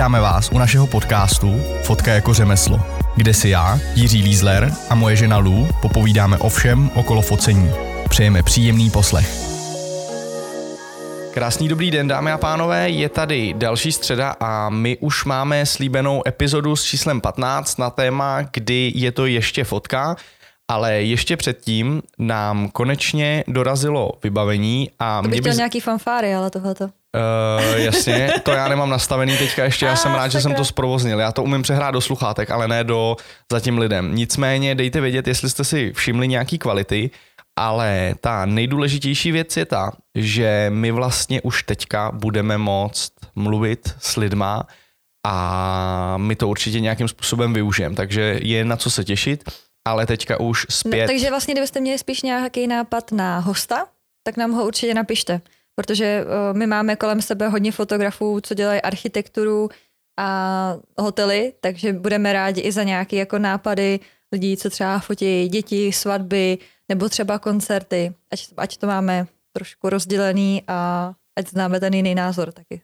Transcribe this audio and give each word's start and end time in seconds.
Vítáme 0.00 0.20
vás 0.20 0.50
u 0.52 0.58
našeho 0.58 0.86
podcastu 0.86 1.60
Fotka 1.82 2.12
jako 2.12 2.34
řemeslo, 2.34 2.80
kde 3.16 3.34
si 3.34 3.48
já, 3.48 3.78
Jiří 3.94 4.22
Lízler 4.22 4.72
a 4.90 4.94
moje 4.94 5.16
žena 5.16 5.38
Lou 5.38 5.68
popovídáme 5.82 6.38
o 6.38 6.48
všem 6.48 6.90
okolo 6.94 7.22
focení. 7.22 7.70
Přejeme 8.08 8.42
příjemný 8.42 8.90
poslech. 8.90 9.30
Krásný 11.34 11.68
dobrý 11.68 11.90
den, 11.90 12.08
dámy 12.08 12.32
a 12.32 12.38
pánové, 12.38 12.90
je 12.90 13.08
tady 13.08 13.54
další 13.56 13.92
středa 13.92 14.36
a 14.40 14.68
my 14.68 14.96
už 15.00 15.24
máme 15.24 15.66
slíbenou 15.66 16.22
epizodu 16.28 16.76
s 16.76 16.84
číslem 16.84 17.20
15 17.20 17.78
na 17.78 17.90
téma, 17.90 18.42
kdy 18.52 18.92
je 18.94 19.12
to 19.12 19.26
ještě 19.26 19.64
fotka, 19.64 20.16
ale 20.68 20.94
ještě 20.94 21.36
předtím 21.36 22.02
nám 22.18 22.68
konečně 22.68 23.44
dorazilo 23.48 24.12
vybavení 24.22 24.90
a 24.98 25.22
To 25.22 25.28
bych 25.28 25.40
mě 25.40 25.50
by... 25.50 25.56
nějaký 25.56 25.80
fanfáry, 25.80 26.34
ale 26.34 26.50
tohleto. 26.50 26.90
Uh, 27.16 27.76
jasně, 27.80 28.30
to 28.42 28.52
já 28.52 28.68
nemám 28.68 28.90
nastavený 28.90 29.36
teďka 29.38 29.64
ještě, 29.64 29.86
já 29.86 29.96
jsem 29.96 30.14
rád, 30.14 30.28
že 30.28 30.40
jsem 30.40 30.54
to 30.54 30.64
zprovoznil. 30.64 31.20
Já 31.20 31.32
to 31.32 31.42
umím 31.42 31.62
přehrát 31.62 31.94
do 31.94 32.00
sluchátek, 32.00 32.50
ale 32.50 32.68
ne 32.68 32.84
do 32.84 33.16
zatím 33.52 33.78
lidem. 33.78 34.14
Nicméně 34.14 34.74
dejte 34.74 35.00
vědět, 35.00 35.26
jestli 35.28 35.50
jste 35.50 35.64
si 35.64 35.92
všimli 35.92 36.28
nějaký 36.28 36.58
kvality, 36.58 37.10
ale 37.58 38.14
ta 38.20 38.46
nejdůležitější 38.46 39.32
věc 39.32 39.56
je 39.56 39.64
ta, 39.64 39.92
že 40.14 40.66
my 40.74 40.90
vlastně 40.90 41.42
už 41.42 41.62
teďka 41.62 42.10
budeme 42.14 42.58
moct 42.58 43.12
mluvit 43.36 43.94
s 44.00 44.16
lidma 44.16 44.66
a 45.26 46.14
my 46.16 46.36
to 46.36 46.48
určitě 46.48 46.80
nějakým 46.80 47.08
způsobem 47.08 47.52
využijeme, 47.52 47.94
takže 47.96 48.38
je 48.42 48.64
na 48.64 48.76
co 48.76 48.90
se 48.90 49.04
těšit, 49.04 49.44
ale 49.88 50.06
teďka 50.06 50.40
už 50.40 50.66
No, 50.68 50.74
zpět. 50.74 51.06
takže 51.06 51.30
vlastně, 51.30 51.54
kdybyste 51.54 51.80
měli 51.80 51.98
spíš 51.98 52.22
nějaký 52.22 52.66
nápad 52.66 53.12
na 53.12 53.38
hosta, 53.38 53.86
tak 54.26 54.36
nám 54.36 54.52
ho 54.52 54.66
určitě 54.66 54.94
napište, 54.94 55.40
protože 55.80 56.24
uh, 56.24 56.58
my 56.58 56.66
máme 56.66 56.96
kolem 56.96 57.22
sebe 57.22 57.48
hodně 57.48 57.72
fotografů, 57.72 58.40
co 58.40 58.54
dělají 58.54 58.80
architekturu 58.80 59.68
a 60.18 60.76
hotely, 60.98 61.52
takže 61.60 61.92
budeme 61.92 62.32
rádi 62.32 62.60
i 62.60 62.72
za 62.72 62.82
nějaké 62.82 63.16
jako 63.16 63.38
nápady 63.38 64.00
lidí, 64.32 64.56
co 64.56 64.70
třeba 64.70 64.98
fotí 64.98 65.48
děti, 65.48 65.92
svatby 65.92 66.58
nebo 66.88 67.08
třeba 67.08 67.38
koncerty, 67.38 68.12
ať, 68.32 68.46
ať 68.56 68.76
to 68.76 68.86
máme 68.86 69.26
trošku 69.52 69.88
rozdělený 69.88 70.62
a 70.68 71.12
ať 71.38 71.48
známe 71.48 71.80
ten 71.80 71.94
jiný 71.94 72.14
názor 72.14 72.52
taky. 72.52 72.80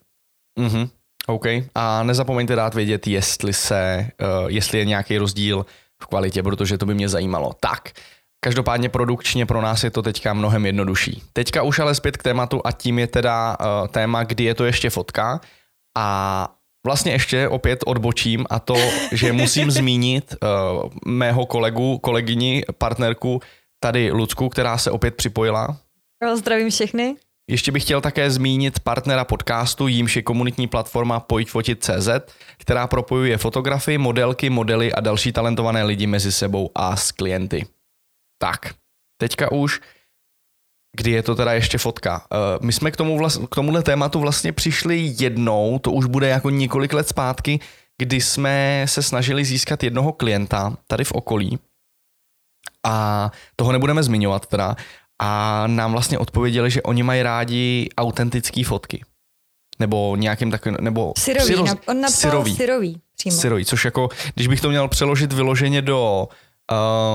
Mhm, 0.58 0.88
OK. 1.26 1.44
A 1.74 2.02
nezapomeňte 2.02 2.56
dát 2.56 2.74
vědět, 2.74 3.06
jestli 3.06 3.52
se, 3.52 4.10
uh, 4.20 4.50
jestli 4.50 4.78
je 4.78 4.84
nějaký 4.84 5.18
rozdíl 5.18 5.66
v 6.02 6.06
kvalitě, 6.06 6.42
protože 6.42 6.78
to 6.78 6.86
by 6.86 6.94
mě 6.94 7.08
zajímalo. 7.08 7.52
Tak, 7.60 7.90
každopádně 8.46 8.88
produkčně 8.88 9.46
pro 9.46 9.62
nás 9.62 9.84
je 9.84 9.90
to 9.90 10.02
teďka 10.02 10.34
mnohem 10.34 10.66
jednodušší. 10.66 11.22
Teďka 11.32 11.62
už 11.62 11.78
ale 11.78 11.94
zpět 11.94 12.16
k 12.16 12.22
tématu 12.22 12.60
a 12.64 12.72
tím 12.72 12.98
je 12.98 13.06
teda 13.06 13.56
uh, 13.60 13.88
téma, 13.88 14.22
kdy 14.22 14.44
je 14.44 14.54
to 14.54 14.64
ještě 14.64 14.90
fotka 14.90 15.40
a 15.98 16.48
vlastně 16.86 17.12
ještě 17.12 17.48
opět 17.48 17.80
odbočím 17.86 18.46
a 18.50 18.58
to, 18.58 18.76
že 19.12 19.32
musím 19.32 19.70
zmínit 19.78 20.34
uh, 20.38 20.90
mého 21.06 21.46
kolegu, 21.46 21.98
kolegyni, 21.98 22.62
partnerku 22.78 23.40
tady 23.80 24.12
Lucku, 24.12 24.48
která 24.48 24.78
se 24.78 24.90
opět 24.90 25.14
připojila 25.14 25.76
Zdravím 26.34 26.70
všechny. 26.70 27.16
ještě 27.50 27.72
bych 27.72 27.82
chtěl 27.82 28.00
také 28.00 28.30
zmínit 28.30 28.80
partnera 28.80 29.24
podcastu, 29.24 29.88
jímž 29.88 30.16
je 30.16 30.22
komunitní 30.22 30.66
platforma 30.66 31.20
Pojďfotit.cz, 31.20 32.08
která 32.58 32.86
propojuje 32.86 33.38
fotografy, 33.38 33.98
modelky, 33.98 34.50
modely 34.50 34.92
a 34.92 35.00
další 35.00 35.32
talentované 35.32 35.82
lidi 35.82 36.06
mezi 36.06 36.32
sebou 36.32 36.70
a 36.74 36.96
s 36.96 37.12
klienty. 37.12 37.66
Tak, 38.38 38.74
teďka 39.20 39.52
už, 39.52 39.80
kdy 40.96 41.10
je 41.10 41.22
to 41.22 41.34
teda 41.34 41.52
ještě 41.52 41.78
fotka. 41.78 42.26
Uh, 42.30 42.66
my 42.66 42.72
jsme 42.72 42.90
k, 42.90 42.96
tomu 42.96 43.18
vlast, 43.18 43.40
k 43.50 43.54
tomuhle 43.54 43.82
tématu 43.82 44.20
vlastně 44.20 44.52
přišli 44.52 45.14
jednou, 45.18 45.78
to 45.78 45.92
už 45.92 46.06
bude 46.06 46.28
jako 46.28 46.50
několik 46.50 46.92
let 46.92 47.08
zpátky, 47.08 47.60
kdy 47.98 48.20
jsme 48.20 48.84
se 48.88 49.02
snažili 49.02 49.44
získat 49.44 49.82
jednoho 49.82 50.12
klienta 50.12 50.76
tady 50.86 51.04
v 51.04 51.12
okolí 51.12 51.58
a 52.86 53.30
toho 53.56 53.72
nebudeme 53.72 54.02
zmiňovat 54.02 54.46
teda, 54.46 54.76
a 55.18 55.64
nám 55.66 55.92
vlastně 55.92 56.18
odpověděli, 56.18 56.70
že 56.70 56.82
oni 56.82 57.02
mají 57.02 57.22
rádi 57.22 57.88
autentické 57.96 58.64
fotky. 58.64 59.04
Nebo 59.78 60.16
nějakým 60.16 60.50
takovým, 60.50 60.76
nebo 60.80 61.12
Syrový, 61.18 61.54
přiroz- 61.54 61.78
on 61.86 62.00
napsal 62.00 62.30
syrový. 62.30 62.56
syrový, 62.56 62.56
syrový 62.56 63.00
přímo. 63.16 63.36
Syrový, 63.36 63.64
což 63.64 63.84
jako, 63.84 64.08
když 64.34 64.46
bych 64.46 64.60
to 64.60 64.68
měl 64.68 64.88
přeložit 64.88 65.32
vyloženě 65.32 65.82
do, 65.82 66.28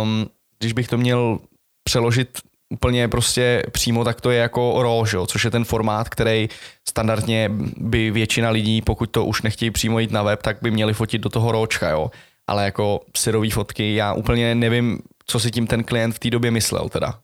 um, 0.04 0.26
když 0.62 0.74
bych 0.74 0.88
to 0.88 0.98
měl 0.98 1.40
přeložit 1.84 2.40
úplně 2.74 3.08
prostě 3.08 3.64
přímo, 3.72 4.04
tak 4.04 4.22
to 4.22 4.32
je 4.32 4.40
jako 4.40 5.04
že 5.10 5.18
jo? 5.18 5.26
což 5.26 5.44
je 5.44 5.52
ten 5.52 5.66
formát, 5.66 6.10
který 6.10 6.50
standardně 6.90 7.50
by 7.78 8.12
většina 8.12 8.50
lidí, 8.50 8.82
pokud 8.82 9.12
to 9.12 9.26
už 9.26 9.42
nechtějí 9.42 9.72
přímo 9.72 10.00
jít 10.00 10.12
na 10.12 10.24
web, 10.24 10.42
tak 10.42 10.58
by 10.62 10.72
měli 10.72 10.94
fotit 10.94 11.22
do 11.22 11.30
toho 11.30 11.52
RAWčka, 11.52 11.90
jo. 11.90 12.12
Ale 12.50 12.66
jako 12.66 13.02
syrový 13.18 13.52
fotky, 13.52 13.96
já 13.96 14.14
úplně 14.14 14.56
nevím, 14.56 15.00
co 15.26 15.40
si 15.40 15.52
tím 15.52 15.68
ten 15.68 15.84
klient 15.84 16.16
v 16.16 16.20
té 16.20 16.30
době 16.30 16.52
myslel 16.52 16.90
teda. 16.90 17.20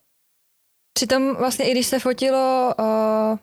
Přitom 0.94 1.36
vlastně 1.36 1.66
i 1.66 1.72
když 1.72 1.88
se 1.88 2.00
fotilo 2.00 2.74
uh, 2.80 2.86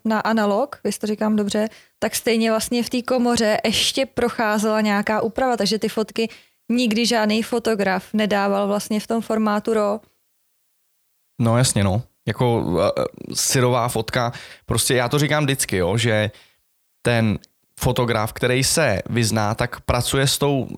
na 0.04 0.20
analog, 0.20 0.80
jestli 0.84 1.00
to 1.00 1.06
říkám 1.06 1.36
dobře, 1.36 1.68
tak 1.98 2.14
stejně 2.14 2.50
vlastně 2.50 2.82
v 2.82 2.90
té 2.90 3.02
komoře 3.02 3.58
ještě 3.64 4.06
procházela 4.06 4.80
nějaká 4.80 5.20
úprava, 5.20 5.56
takže 5.56 5.78
ty 5.78 5.88
fotky 5.88 6.28
nikdy 6.68 7.06
žádný 7.06 7.42
fotograf 7.42 8.14
nedával 8.14 8.66
vlastně 8.66 9.00
v 9.00 9.06
tom 9.06 9.22
formátu 9.22 9.74
RAW. 9.74 10.00
No 11.40 11.58
jasně, 11.58 11.84
no. 11.84 12.02
Jako 12.26 12.60
uh, 12.60 12.88
syrová 13.34 13.88
fotka, 13.88 14.32
prostě 14.66 14.94
já 14.94 15.08
to 15.08 15.18
říkám 15.18 15.44
vždycky, 15.44 15.76
jo, 15.76 15.96
že 15.96 16.30
ten 17.02 17.38
fotograf, 17.80 18.32
který 18.32 18.64
se 18.64 19.02
vyzná, 19.10 19.54
tak 19.54 19.80
pracuje 19.80 20.26
s 20.26 20.38
tou 20.38 20.68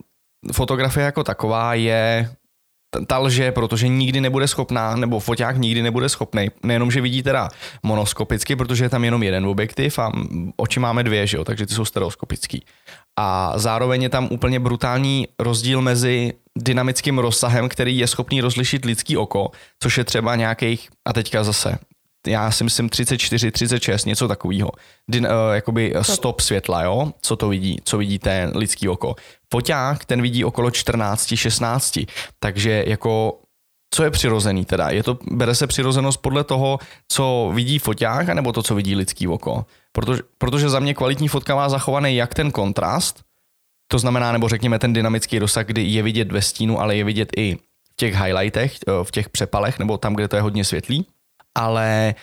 fotografie 0.52 1.04
jako 1.04 1.24
taková, 1.24 1.74
je 1.74 2.30
ta 3.07 3.19
lže, 3.19 3.53
protože 3.53 3.89
nikdy 3.89 4.21
nebude 4.21 4.49
schopná, 4.49 4.97
nebo 4.97 5.21
foťák 5.21 5.57
nikdy 5.57 5.83
nebude 5.83 6.09
schopný, 6.09 6.49
nejenom, 6.62 6.91
že 6.91 7.01
vidí 7.01 7.23
teda 7.23 7.49
monoskopicky, 7.83 8.57
protože 8.57 8.84
je 8.84 8.89
tam 8.89 9.05
jenom 9.05 9.23
jeden 9.23 9.47
objektiv 9.47 9.99
a 9.99 10.12
oči 10.57 10.81
máme 10.81 11.03
dvě, 11.03 11.27
že 11.27 11.37
jo, 11.37 11.45
takže 11.45 11.67
ty 11.67 11.75
jsou 11.75 11.84
stereoskopický. 11.84 12.65
A 13.19 13.53
zároveň 13.57 14.03
je 14.03 14.09
tam 14.09 14.29
úplně 14.31 14.61
brutální 14.61 15.29
rozdíl 15.39 15.81
mezi 15.83 16.33
dynamickým 16.59 17.19
rozsahem, 17.19 17.69
který 17.69 17.99
je 17.99 18.07
schopný 18.07 18.41
rozlišit 18.41 18.84
lidský 18.84 19.17
oko, 19.17 19.51
což 19.83 19.99
je 19.99 20.05
třeba 20.05 20.37
nějakých, 20.37 20.89
a 21.05 21.13
teďka 21.13 21.45
zase, 21.45 21.78
já 22.26 22.50
si 22.50 22.64
myslím 22.64 22.88
34, 22.88 23.50
36, 23.50 24.04
něco 24.04 24.28
takového. 24.28 24.70
Uh, 25.14 25.26
jakoby 25.53 25.94
stop 26.03 26.41
světla, 26.41 26.82
jo, 26.82 27.12
co 27.22 27.37
to 27.37 27.48
vidí, 27.48 27.78
co 27.84 27.98
vidí 27.98 28.19
ten 28.19 28.53
lidský 28.54 28.88
oko. 28.88 29.14
Foťák, 29.53 30.04
ten 30.04 30.22
vidí 30.22 30.44
okolo 30.44 30.70
14, 30.70 31.34
16, 31.36 31.98
takže 32.38 32.84
jako 32.86 33.38
co 33.91 34.04
je 34.04 34.10
přirozený 34.10 34.65
teda? 34.65 34.91
Je 34.91 35.03
to, 35.03 35.19
bere 35.31 35.54
se 35.54 35.66
přirozenost 35.66 36.22
podle 36.22 36.44
toho, 36.44 36.78
co 37.09 37.50
vidí 37.54 37.78
foťák, 37.78 38.28
anebo 38.28 38.53
to, 38.53 38.62
co 38.62 38.75
vidí 38.75 38.97
lidský 38.97 39.28
oko? 39.28 39.66
Protože, 39.92 40.22
protože 40.38 40.69
za 40.69 40.81
mě 40.81 40.94
kvalitní 40.94 41.28
fotka 41.28 41.54
má 41.54 41.69
zachovaný 41.69 42.16
jak 42.16 42.34
ten 42.34 42.50
kontrast, 42.50 43.25
to 43.88 43.98
znamená, 43.98 44.32
nebo 44.32 44.48
řekněme 44.48 44.78
ten 44.78 44.92
dynamický 44.92 45.38
rozsah, 45.38 45.66
kdy 45.66 45.82
je 45.82 46.03
vidět 46.03 46.32
ve 46.32 46.42
stínu, 46.42 46.81
ale 46.81 46.97
je 46.97 47.04
vidět 47.04 47.32
i 47.36 47.56
v 47.56 47.97
těch 47.97 48.15
highlightech, 48.15 48.76
eh, 48.88 49.04
v 49.04 49.10
těch 49.10 49.28
přepalech, 49.28 49.78
nebo 49.78 49.98
tam, 49.98 50.15
kde 50.15 50.28
to 50.28 50.36
je 50.36 50.42
hodně 50.42 50.65
světlý, 50.65 51.06
ale 51.56 52.15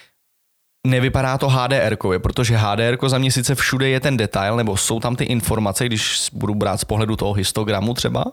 nevypadá 0.87 1.37
to 1.37 1.49
HDR, 1.49 1.97
protože 2.17 2.57
HDR 2.57 2.97
za 3.07 3.17
mě 3.17 3.31
sice 3.31 3.55
všude 3.55 3.89
je 3.89 3.99
ten 3.99 4.17
detail, 4.17 4.55
nebo 4.55 4.77
jsou 4.77 4.99
tam 4.99 5.15
ty 5.15 5.23
informace, 5.23 5.85
když 5.85 6.29
budu 6.33 6.55
brát 6.55 6.77
z 6.77 6.85
pohledu 6.85 7.15
toho 7.15 7.33
histogramu 7.33 7.93
třeba, 7.93 8.25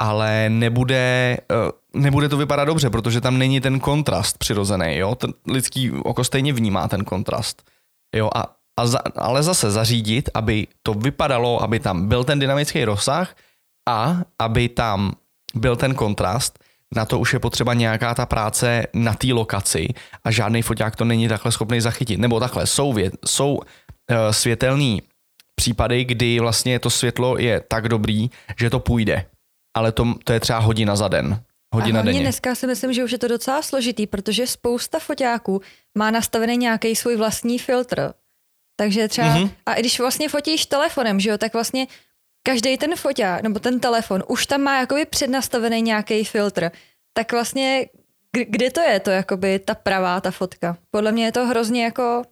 ale 0.00 0.48
nebude, 0.48 1.36
eh, 1.52 1.54
nebude 1.94 2.28
to 2.28 2.36
vypadat 2.36 2.64
dobře, 2.64 2.90
protože 2.90 3.20
tam 3.20 3.38
není 3.38 3.60
ten 3.60 3.80
kontrast 3.80 4.38
přirozený, 4.38 4.96
jo? 4.96 5.14
Ten 5.14 5.32
lidský 5.46 5.90
oko 5.90 6.24
stejně 6.24 6.52
vnímá 6.52 6.88
ten 6.88 7.04
kontrast, 7.04 7.62
jo? 8.16 8.30
A, 8.34 8.56
a 8.80 8.86
za, 8.86 8.98
ale 9.16 9.42
zase 9.42 9.70
zařídit, 9.70 10.30
aby 10.34 10.66
to 10.82 10.94
vypadalo, 10.94 11.62
aby 11.62 11.80
tam 11.80 12.08
byl 12.08 12.24
ten 12.24 12.38
dynamický 12.38 12.84
rozsah 12.84 13.36
a 13.88 14.16
aby 14.38 14.68
tam 14.68 15.12
byl 15.54 15.76
ten 15.76 15.94
kontrast, 15.94 16.63
na 16.94 17.04
to 17.04 17.18
už 17.18 17.32
je 17.32 17.38
potřeba 17.38 17.74
nějaká 17.74 18.14
ta 18.14 18.26
práce 18.26 18.86
na 18.94 19.14
té 19.14 19.26
lokaci 19.32 19.88
a 20.24 20.30
žádný 20.30 20.62
foťák 20.62 20.96
to 20.96 21.04
není 21.04 21.28
takhle 21.28 21.52
schopný 21.52 21.80
zachytit. 21.80 22.20
Nebo 22.20 22.40
takhle, 22.40 22.66
jsou, 22.66 22.92
vě, 22.92 23.10
jsou 23.26 23.54
uh, 23.54 23.62
světelný 24.30 25.02
případy, 25.56 26.04
kdy 26.04 26.40
vlastně 26.40 26.78
to 26.78 26.90
světlo 26.90 27.38
je 27.38 27.60
tak 27.68 27.88
dobrý, 27.88 28.30
že 28.58 28.70
to 28.70 28.80
půjde. 28.80 29.26
Ale 29.76 29.92
to, 29.92 30.14
to 30.24 30.32
je 30.32 30.40
třeba 30.40 30.58
hodina 30.58 30.96
za 30.96 31.08
den. 31.08 31.42
Hodina 31.74 31.98
a 31.98 32.02
hlavně 32.02 32.12
denně. 32.12 32.24
dneska 32.24 32.54
si 32.54 32.66
myslím, 32.66 32.92
že 32.92 33.04
už 33.04 33.12
je 33.12 33.18
to 33.18 33.28
docela 33.28 33.62
složitý, 33.62 34.06
protože 34.06 34.46
spousta 34.46 34.98
foťáků 34.98 35.60
má 35.98 36.10
nastavený 36.10 36.56
nějaký 36.56 36.96
svůj 36.96 37.16
vlastní 37.16 37.58
filtr. 37.58 38.12
Takže 38.76 39.08
třeba, 39.08 39.28
Mhm. 39.28 39.44
mm-hmm. 39.44 39.50
a 39.66 39.74
i 39.74 39.80
když 39.80 40.00
vlastně 40.00 40.28
fotíš 40.28 40.66
telefonem, 40.66 41.20
že 41.20 41.30
jo, 41.30 41.38
tak 41.38 41.52
vlastně 41.52 41.86
každý 42.46 42.78
ten 42.78 42.96
foťák, 42.96 43.42
nebo 43.42 43.58
ten 43.58 43.80
telefon, 43.80 44.24
už 44.28 44.46
tam 44.46 44.60
má 44.60 44.80
jakoby 44.80 45.04
přednastavený 45.06 45.82
nějaký 45.82 46.24
filtr. 46.24 46.70
Tak 47.12 47.32
vlastně, 47.32 47.86
kde 48.48 48.70
to 48.70 48.80
je 48.80 49.00
to 49.00 49.10
jakoby 49.10 49.58
ta 49.58 49.74
pravá, 49.74 50.20
ta 50.20 50.30
fotka? 50.30 50.76
Podle 50.90 51.12
mě 51.12 51.24
je 51.24 51.32
to 51.32 51.46
hrozně 51.46 51.84
jako 51.84 52.22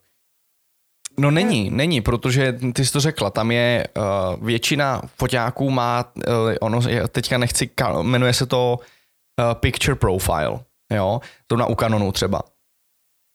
No 1.18 1.30
není, 1.30 1.70
není, 1.70 2.00
protože 2.00 2.58
ty 2.74 2.86
jsi 2.86 2.92
to 2.92 3.00
řekla, 3.00 3.30
tam 3.30 3.50
je 3.50 3.88
uh, 3.96 4.46
většina 4.46 5.02
foťáků 5.16 5.70
má, 5.70 6.12
uh, 6.16 6.22
ono 6.60 6.80
je, 6.88 7.08
teďka 7.08 7.38
nechci, 7.38 7.70
jmenuje 8.02 8.32
se 8.32 8.46
to 8.46 8.78
uh, 8.78 9.54
picture 9.54 9.94
profile, 9.94 10.58
jo, 10.94 11.20
to 11.46 11.56
na 11.56 11.66
u 11.66 11.74
Canonu 11.74 12.12
třeba. 12.12 12.42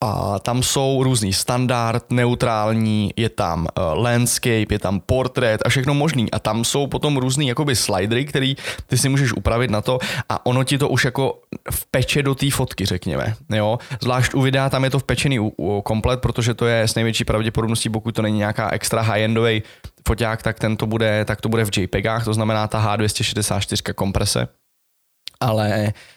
A 0.04 0.40
tam 0.40 0.64
jsou 0.64 1.04
různý 1.04 1.34
standard, 1.34 2.12
neutrální, 2.12 3.14
je 3.16 3.30
tam 3.30 3.60
uh, 3.60 4.04
landscape, 4.04 4.66
je 4.70 4.80
tam 4.80 5.00
portrét 5.00 5.62
a 5.66 5.70
všechno 5.70 5.94
možný. 5.94 6.32
A 6.32 6.40
tam 6.40 6.66
jsou 6.66 6.88
potom 6.88 7.18
různý 7.18 7.48
jakoby 7.48 7.76
slidery, 7.76 8.26
který 8.26 8.56
ty 8.88 8.98
si 8.98 9.10
můžeš 9.10 9.34
upravit 9.34 9.72
na 9.72 9.82
to 9.82 10.00
a 10.30 10.46
ono 10.46 10.64
ti 10.64 10.78
to 10.78 10.90
už 10.90 11.06
jako 11.06 11.40
vpeče 11.72 12.24
do 12.24 12.36
té 12.36 12.52
fotky, 12.52 12.86
řekněme. 12.86 13.36
Jo? 13.50 13.78
Zvlášť 14.02 14.34
u 14.34 14.42
videa 14.42 14.70
tam 14.70 14.84
je 14.84 14.90
to 14.90 15.00
vpečený 15.00 15.40
u, 15.40 15.54
u 15.58 15.82
komplet, 15.82 16.22
protože 16.22 16.54
to 16.54 16.66
je 16.66 16.82
s 16.84 16.96
největší 16.96 17.26
pravděpodobností, 17.26 17.90
pokud 17.90 18.16
to 18.16 18.22
není 18.22 18.38
nějaká 18.38 18.70
extra 18.70 19.02
high-endový 19.02 19.64
foťák, 20.08 20.44
tak 20.44 20.60
ten 20.60 20.78
to 20.78 20.88
bude, 20.88 21.26
tak 21.26 21.42
to 21.42 21.50
bude 21.50 21.66
v 21.66 21.78
JPEGách, 21.78 22.26
to 22.26 22.34
znamená 22.34 22.68
ta 22.68 22.98
H264 22.98 23.94
komprese. 23.94 24.48
Ale 25.40 25.84
Uh, 25.88 26.17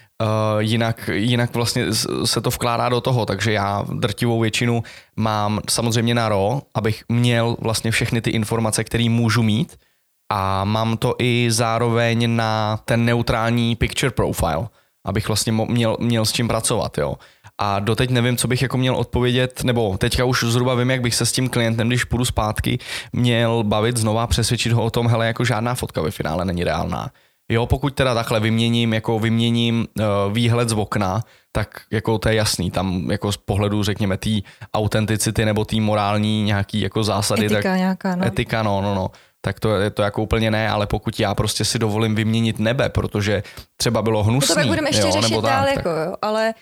jinak, 0.58 1.10
jinak 1.12 1.54
vlastně 1.54 1.86
se 2.24 2.40
to 2.40 2.50
vkládá 2.50 2.88
do 2.88 3.00
toho, 3.00 3.26
takže 3.26 3.52
já 3.52 3.84
drtivou 3.92 4.40
většinu 4.40 4.82
mám 5.16 5.60
samozřejmě 5.70 6.14
na 6.14 6.28
RAW, 6.28 6.60
abych 6.74 7.04
měl 7.08 7.56
vlastně 7.60 7.90
všechny 7.90 8.20
ty 8.20 8.30
informace, 8.30 8.84
které 8.84 9.08
můžu 9.08 9.42
mít 9.42 9.76
a 10.32 10.64
mám 10.64 10.96
to 10.96 11.14
i 11.18 11.48
zároveň 11.50 12.36
na 12.36 12.80
ten 12.84 13.04
neutrální 13.04 13.76
picture 13.76 14.10
profile, 14.10 14.68
abych 15.04 15.28
vlastně 15.28 15.52
měl, 15.52 15.96
měl 16.00 16.26
s 16.26 16.32
čím 16.32 16.48
pracovat, 16.48 16.98
jo. 16.98 17.14
A 17.58 17.78
doteď 17.78 18.10
nevím, 18.10 18.36
co 18.36 18.48
bych 18.48 18.62
jako 18.62 18.78
měl 18.78 18.96
odpovědět, 18.96 19.64
nebo 19.64 19.96
teďka 19.98 20.24
už 20.24 20.44
zhruba 20.44 20.74
vím, 20.74 20.90
jak 20.90 21.00
bych 21.00 21.14
se 21.14 21.26
s 21.26 21.32
tím 21.32 21.48
klientem, 21.48 21.88
když 21.88 22.04
půjdu 22.04 22.24
zpátky, 22.24 22.78
měl 23.12 23.62
bavit 23.62 23.96
znova, 23.96 24.26
přesvědčit 24.26 24.72
ho 24.72 24.84
o 24.84 24.90
tom, 24.90 25.08
hele, 25.08 25.26
jako 25.26 25.44
žádná 25.44 25.74
fotka 25.74 26.00
ve 26.02 26.10
finále 26.10 26.44
není 26.44 26.64
reálná 26.64 27.10
Jo, 27.50 27.66
pokud 27.66 27.94
teda 27.94 28.14
takhle 28.14 28.40
vyměním, 28.40 28.94
jako 28.94 29.18
vyměním 29.18 29.86
uh, 29.98 30.32
výhled 30.32 30.68
z 30.68 30.72
okna, 30.72 31.24
tak 31.52 31.80
jako 31.90 32.18
to 32.18 32.28
je 32.28 32.34
jasný, 32.34 32.70
tam 32.70 33.10
jako 33.10 33.32
z 33.32 33.36
pohledu 33.36 33.82
řekněme 33.82 34.16
té 34.16 34.30
autenticity 34.74 35.44
nebo 35.44 35.64
té 35.64 35.76
morální 35.76 36.42
nějaký 36.42 36.80
jako 36.80 37.04
zásady. 37.04 37.46
Etika 37.46 37.62
tak, 37.62 37.78
nějaká, 37.78 38.16
no. 38.16 38.26
Etika, 38.26 38.62
no, 38.62 38.80
no, 38.82 38.94
no. 38.94 39.10
Tak 39.40 39.60
to 39.60 39.76
je 39.76 39.90
to 39.90 40.02
jako 40.02 40.22
úplně 40.22 40.50
ne, 40.50 40.70
ale 40.70 40.86
pokud 40.86 41.20
já 41.20 41.34
prostě 41.34 41.64
si 41.64 41.78
dovolím 41.78 42.14
vyměnit 42.14 42.58
nebe, 42.58 42.88
protože 42.88 43.42
třeba 43.76 44.02
bylo 44.02 44.22
hnusný. 44.22 44.48
No 44.48 44.54
to 44.54 44.60
tak 44.60 44.66
budeme 44.66 44.88
ještě 44.88 45.02
jo, 45.02 45.12
řešit 45.12 45.30
nebo 45.30 45.40
dál, 45.40 45.64
tak, 45.64 45.76
jako, 45.76 45.88
jo, 45.88 46.14
ale 46.22 46.54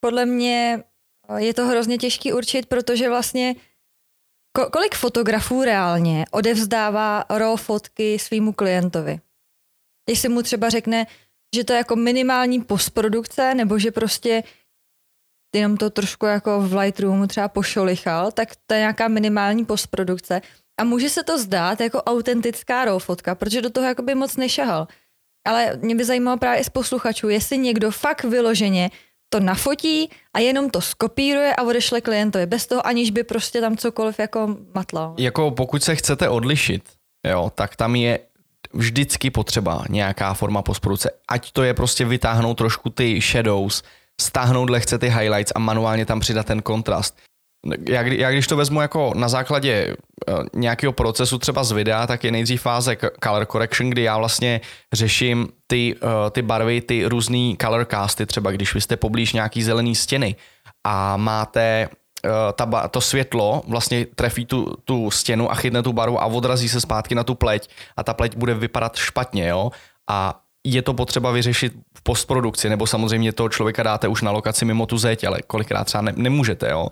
podle 0.00 0.26
mě 0.26 0.82
je 1.36 1.54
to 1.54 1.66
hrozně 1.66 1.98
těžký 1.98 2.32
určit, 2.32 2.66
protože 2.66 3.08
vlastně 3.08 3.54
kolik 4.72 4.94
fotografů 4.94 5.64
reálně 5.64 6.24
odevzdává 6.30 7.24
raw 7.30 7.56
fotky 7.56 8.18
svýmu 8.18 8.52
klientovi? 8.52 9.20
Když 10.04 10.18
se 10.18 10.28
mu 10.28 10.42
třeba 10.42 10.70
řekne, 10.70 11.06
že 11.54 11.64
to 11.64 11.72
je 11.72 11.76
jako 11.76 11.96
minimální 11.96 12.60
postprodukce, 12.60 13.54
nebo 13.54 13.78
že 13.78 13.90
prostě 13.90 14.42
jenom 15.54 15.76
to 15.76 15.90
trošku 15.90 16.26
jako 16.26 16.60
v 16.60 16.74
Lightroomu 16.74 17.26
třeba 17.26 17.48
pošolichal, 17.48 18.32
tak 18.32 18.48
to 18.66 18.74
je 18.74 18.80
nějaká 18.80 19.08
minimální 19.08 19.64
postprodukce. 19.64 20.40
A 20.80 20.84
může 20.84 21.08
se 21.08 21.22
to 21.22 21.38
zdát 21.38 21.80
jako 21.80 22.02
autentická 22.02 22.84
raw 22.84 22.98
fotka, 22.98 23.34
protože 23.34 23.62
do 23.62 23.70
toho 23.70 23.86
jakoby 23.86 24.14
moc 24.14 24.36
nešahal. 24.36 24.88
Ale 25.46 25.78
mě 25.82 25.94
by 25.94 26.04
zajímalo 26.04 26.38
právě 26.38 26.60
i 26.60 26.64
z 26.64 26.68
posluchačů, 26.68 27.28
jestli 27.28 27.58
někdo 27.58 27.90
fakt 27.90 28.24
vyloženě 28.24 28.90
to 29.28 29.40
nafotí 29.40 30.10
a 30.34 30.38
jenom 30.38 30.70
to 30.70 30.80
skopíruje 30.80 31.54
a 31.56 31.62
odešle 31.62 32.00
klientovi, 32.00 32.46
bez 32.46 32.66
toho 32.66 32.86
aniž 32.86 33.10
by 33.10 33.24
prostě 33.24 33.60
tam 33.60 33.76
cokoliv 33.76 34.18
jako 34.18 34.56
matlal. 34.74 35.14
Jako 35.18 35.50
pokud 35.50 35.82
se 35.82 35.96
chcete 35.96 36.28
odlišit, 36.28 36.82
jo, 37.26 37.50
tak 37.54 37.76
tam 37.76 37.96
je 37.96 38.18
vždycky 38.74 39.30
potřeba 39.30 39.84
nějaká 39.88 40.34
forma 40.34 40.62
postprodukce. 40.62 41.10
Ať 41.28 41.52
to 41.52 41.62
je 41.62 41.74
prostě 41.74 42.04
vytáhnout 42.04 42.54
trošku 42.54 42.90
ty 42.90 43.20
shadows, 43.20 43.82
stáhnout 44.20 44.70
lehce 44.70 44.98
ty 44.98 45.08
highlights 45.08 45.52
a 45.54 45.58
manuálně 45.58 46.06
tam 46.06 46.20
přidat 46.20 46.46
ten 46.46 46.62
kontrast. 46.62 47.18
Já, 47.88 48.02
já 48.02 48.30
když 48.30 48.46
to 48.46 48.56
vezmu 48.56 48.80
jako 48.80 49.12
na 49.16 49.28
základě 49.28 49.96
uh, 50.28 50.44
nějakého 50.54 50.92
procesu 50.92 51.38
třeba 51.38 51.64
z 51.64 51.72
videa, 51.72 52.06
tak 52.06 52.24
je 52.24 52.32
nejdřív 52.32 52.62
fáze 52.62 52.96
color 53.24 53.46
correction, 53.46 53.90
kdy 53.90 54.02
já 54.02 54.18
vlastně 54.18 54.60
řeším 54.92 55.48
ty, 55.66 55.94
uh, 55.94 56.10
ty 56.30 56.42
barvy, 56.42 56.80
ty 56.80 57.04
různý 57.06 57.56
color 57.60 57.86
casty, 57.90 58.26
třeba 58.26 58.50
když 58.50 58.74
vy 58.74 58.80
jste 58.80 58.96
poblíž 58.96 59.32
nějaký 59.32 59.62
zelený 59.62 59.94
stěny 59.94 60.36
a 60.84 61.16
máte 61.16 61.88
Eh, 61.88 62.03
ta, 62.52 62.88
to 62.88 63.00
světlo 63.00 63.62
vlastně 63.68 64.06
trefí 64.14 64.46
tu, 64.46 64.74
tu 64.84 65.10
stěnu 65.10 65.50
a 65.50 65.54
chytne 65.54 65.82
tu 65.82 65.92
barvu 65.92 66.22
a 66.22 66.26
odrazí 66.26 66.68
se 66.68 66.80
zpátky 66.80 67.14
na 67.14 67.24
tu 67.24 67.34
pleť 67.34 67.68
a 67.96 68.04
ta 68.04 68.14
pleť 68.14 68.36
bude 68.36 68.54
vypadat 68.54 68.96
špatně, 68.96 69.48
jo. 69.48 69.70
A 70.10 70.40
je 70.66 70.82
to 70.82 70.94
potřeba 70.94 71.30
vyřešit 71.30 71.72
v 71.98 72.02
postprodukci, 72.02 72.68
nebo 72.68 72.86
samozřejmě 72.86 73.32
toho 73.32 73.48
člověka 73.48 73.82
dáte 73.82 74.08
už 74.08 74.22
na 74.22 74.30
lokaci 74.30 74.64
mimo 74.64 74.86
tu 74.86 74.98
zeď, 74.98 75.24
ale 75.24 75.42
kolikrát 75.42 75.84
třeba 75.84 76.02
ne, 76.02 76.12
nemůžete, 76.16 76.70
jo. 76.70 76.88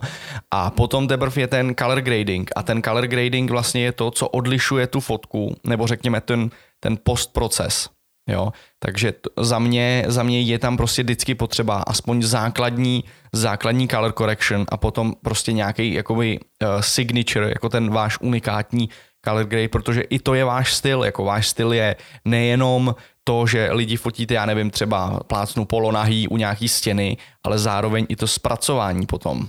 A 0.50 0.70
potom 0.70 1.08
teprve 1.08 1.42
je 1.42 1.46
ten 1.46 1.74
color 1.74 2.00
grading 2.00 2.50
a 2.56 2.62
ten 2.62 2.82
color 2.82 3.06
grading 3.06 3.50
vlastně 3.50 3.84
je 3.84 3.92
to, 3.92 4.10
co 4.10 4.28
odlišuje 4.28 4.86
tu 4.86 5.00
fotku, 5.00 5.56
nebo 5.64 5.86
řekněme 5.86 6.20
ten, 6.20 6.50
ten 6.80 6.98
postproces. 7.02 7.88
Jo? 8.28 8.52
Takže 8.78 9.12
t- 9.12 9.30
za 9.40 9.58
mě, 9.58 10.04
za 10.06 10.22
mě 10.22 10.40
je 10.40 10.58
tam 10.58 10.76
prostě 10.76 11.02
vždycky 11.02 11.34
potřeba 11.34 11.82
aspoň 11.86 12.22
základní, 12.22 13.04
základní 13.32 13.88
color 13.88 14.12
correction 14.12 14.66
a 14.68 14.76
potom 14.76 15.14
prostě 15.22 15.52
nějaký 15.52 15.92
jakoby 15.94 16.40
uh, 16.40 16.80
signature, 16.80 17.48
jako 17.48 17.68
ten 17.68 17.90
váš 17.90 18.18
unikátní 18.20 18.88
color 19.24 19.44
grade, 19.44 19.68
protože 19.68 20.00
i 20.00 20.18
to 20.18 20.34
je 20.34 20.44
váš 20.44 20.74
styl, 20.74 21.04
jako 21.04 21.24
váš 21.24 21.48
styl 21.48 21.72
je 21.72 21.96
nejenom 22.24 22.94
to, 23.24 23.46
že 23.46 23.72
lidi 23.72 23.96
fotíte, 23.96 24.34
já 24.34 24.46
nevím, 24.46 24.70
třeba 24.70 25.20
plácnu 25.26 25.64
polonahý 25.64 26.28
u 26.28 26.36
nějaký 26.36 26.68
stěny, 26.68 27.16
ale 27.44 27.58
zároveň 27.58 28.06
i 28.08 28.16
to 28.16 28.26
zpracování 28.26 29.06
potom. 29.06 29.48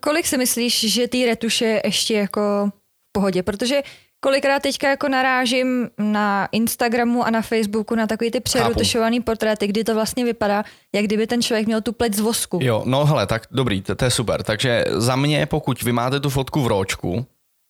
Kolik 0.00 0.26
si 0.26 0.38
myslíš, 0.38 0.92
že 0.92 1.08
ty 1.08 1.26
retuše 1.26 1.80
ještě 1.84 2.14
jako 2.14 2.70
v 3.08 3.12
pohodě? 3.12 3.42
Protože 3.42 3.82
kolikrát 4.26 4.62
teďka 4.62 4.88
jako 4.88 5.08
narážím 5.08 5.90
na 5.98 6.48
Instagramu 6.52 7.22
a 7.24 7.30
na 7.30 7.42
Facebooku 7.42 7.94
na 7.94 8.06
takový 8.06 8.30
ty 8.30 8.40
přerutušovaný 8.40 9.20
portréty, 9.20 9.66
kdy 9.66 9.84
to 9.84 9.94
vlastně 9.94 10.24
vypadá, 10.24 10.64
jak 10.94 11.04
kdyby 11.04 11.26
ten 11.26 11.42
člověk 11.42 11.66
měl 11.66 11.80
tu 11.80 11.92
pleť 11.92 12.14
z 12.14 12.20
vosku. 12.20 12.58
Jo, 12.62 12.82
no 12.86 13.04
hele, 13.04 13.26
tak 13.26 13.42
dobrý, 13.50 13.82
to, 13.82 13.94
to 13.94 14.04
je 14.04 14.10
super. 14.10 14.42
Takže 14.42 14.84
za 14.88 15.16
mě, 15.16 15.46
pokud 15.46 15.82
vy 15.82 15.92
máte 15.92 16.20
tu 16.20 16.30
fotku 16.30 16.60
v 16.62 16.66
ročku, 16.66 17.26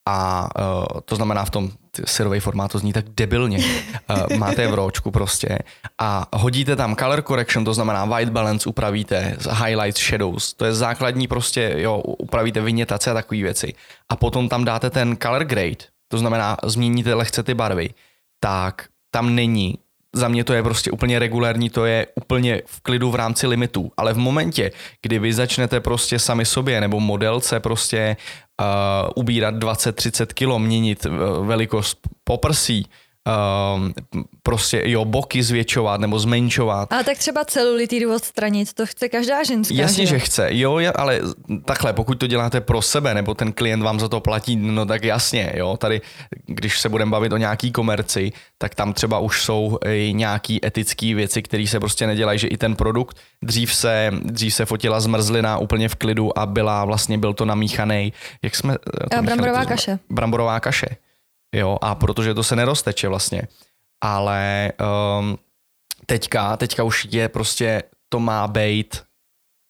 a 0.08 0.48
uh, 0.58 1.00
to 1.04 1.16
znamená 1.16 1.44
v 1.44 1.50
tom 1.50 1.70
syrový 2.04 2.40
formát, 2.40 2.72
to 2.72 2.78
zní 2.78 2.92
tak 2.92 3.04
debilně. 3.08 3.58
Uh, 3.58 4.36
máte 4.38 4.62
je 4.62 4.68
v 4.68 4.74
ročku 4.74 5.10
prostě 5.10 5.58
a 5.98 6.26
hodíte 6.32 6.76
tam 6.76 6.96
color 6.96 7.22
correction, 7.22 7.64
to 7.64 7.74
znamená 7.74 8.04
white 8.04 8.30
balance 8.30 8.68
upravíte, 8.68 9.36
highlights, 9.64 10.00
shadows, 10.00 10.54
to 10.54 10.64
je 10.64 10.74
základní 10.74 11.28
prostě, 11.28 11.74
jo, 11.76 11.98
upravíte 11.98 12.60
vynětace 12.60 13.10
a 13.10 13.14
takové 13.14 13.42
věci. 13.42 13.74
A 14.08 14.16
potom 14.16 14.48
tam 14.48 14.64
dáte 14.64 14.90
ten 14.90 15.16
color 15.16 15.44
grade, 15.44 15.95
to 16.08 16.18
znamená 16.18 16.56
změníte 16.64 17.14
lehce 17.14 17.42
ty 17.42 17.54
barvy, 17.54 17.90
tak 18.40 18.88
tam 19.10 19.34
není 19.34 19.78
za 20.16 20.28
mě 20.28 20.44
to 20.44 20.52
je 20.52 20.62
prostě 20.62 20.90
úplně 20.90 21.18
regulární, 21.18 21.70
to 21.70 21.84
je 21.84 22.06
úplně 22.14 22.62
v 22.66 22.80
klidu 22.80 23.10
v 23.10 23.14
rámci 23.14 23.46
limitů. 23.46 23.92
Ale 23.96 24.12
v 24.12 24.18
momentě, 24.18 24.70
kdy 25.02 25.18
vy 25.18 25.32
začnete 25.32 25.80
prostě 25.80 26.18
sami 26.18 26.44
sobě 26.44 26.80
nebo 26.80 27.00
modelce 27.00 27.60
prostě 27.60 28.16
uh, 28.60 29.10
ubírat 29.14 29.54
20-30 29.54 30.26
kilo, 30.26 30.58
měnit 30.58 31.06
uh, 31.06 31.46
velikost 31.46 31.98
poprsí, 32.24 32.86
um, 33.26 33.92
prostě 34.42 34.82
jo, 34.84 35.04
boky 35.04 35.42
zvětšovat 35.42 36.00
nebo 36.00 36.18
zmenšovat. 36.18 36.92
Ale 36.92 37.04
tak 37.04 37.18
třeba 37.18 37.44
celulitidu 37.44 38.14
odstranit, 38.14 38.72
to 38.72 38.86
chce 38.86 39.08
každá 39.08 39.42
ženská. 39.42 39.74
Jasně, 39.74 40.06
že, 40.06 40.10
že 40.10 40.18
chce, 40.18 40.48
jo, 40.50 40.80
ale 40.96 41.20
takhle, 41.64 41.92
pokud 41.92 42.14
to 42.14 42.26
děláte 42.26 42.60
pro 42.60 42.82
sebe, 42.82 43.14
nebo 43.14 43.34
ten 43.34 43.52
klient 43.52 43.82
vám 43.82 44.00
za 44.00 44.08
to 44.08 44.20
platí, 44.20 44.56
no 44.56 44.86
tak 44.86 45.04
jasně, 45.04 45.52
jo, 45.56 45.76
tady, 45.76 46.00
když 46.46 46.80
se 46.80 46.88
budeme 46.88 47.10
bavit 47.10 47.32
o 47.32 47.36
nějaký 47.36 47.72
komerci, 47.72 48.32
tak 48.58 48.74
tam 48.74 48.92
třeba 48.92 49.18
už 49.18 49.42
jsou 49.42 49.78
i 49.86 50.12
nějaký 50.14 50.66
etické 50.66 51.14
věci, 51.14 51.42
které 51.42 51.66
se 51.66 51.80
prostě 51.80 52.06
nedělají, 52.06 52.38
že 52.38 52.48
i 52.48 52.56
ten 52.56 52.76
produkt, 52.76 53.16
dřív 53.42 53.74
se, 53.74 54.10
dřív 54.22 54.54
se 54.54 54.64
fotila 54.64 55.00
zmrzlina 55.00 55.58
úplně 55.58 55.88
v 55.88 55.94
klidu 55.94 56.38
a 56.38 56.46
byla 56.46 56.84
vlastně, 56.84 57.18
byl 57.18 57.34
to 57.34 57.44
namíchaný, 57.44 58.12
jak 58.42 58.56
jsme... 58.56 58.76
To 59.10 59.22
bramborová 59.22 59.62
to, 59.62 59.68
kaše. 59.68 59.98
Bramborová 60.10 60.60
kaše 60.60 60.86
jo, 61.54 61.78
a 61.80 61.94
protože 61.94 62.34
to 62.34 62.42
se 62.42 62.56
nerozteče 62.56 63.08
vlastně. 63.08 63.42
Ale 64.04 64.72
um, 65.18 65.38
teďka, 66.06 66.56
teďka 66.56 66.82
už 66.82 67.08
je 67.10 67.28
prostě, 67.28 67.82
to 68.08 68.20
má 68.20 68.48
být, 68.48 69.02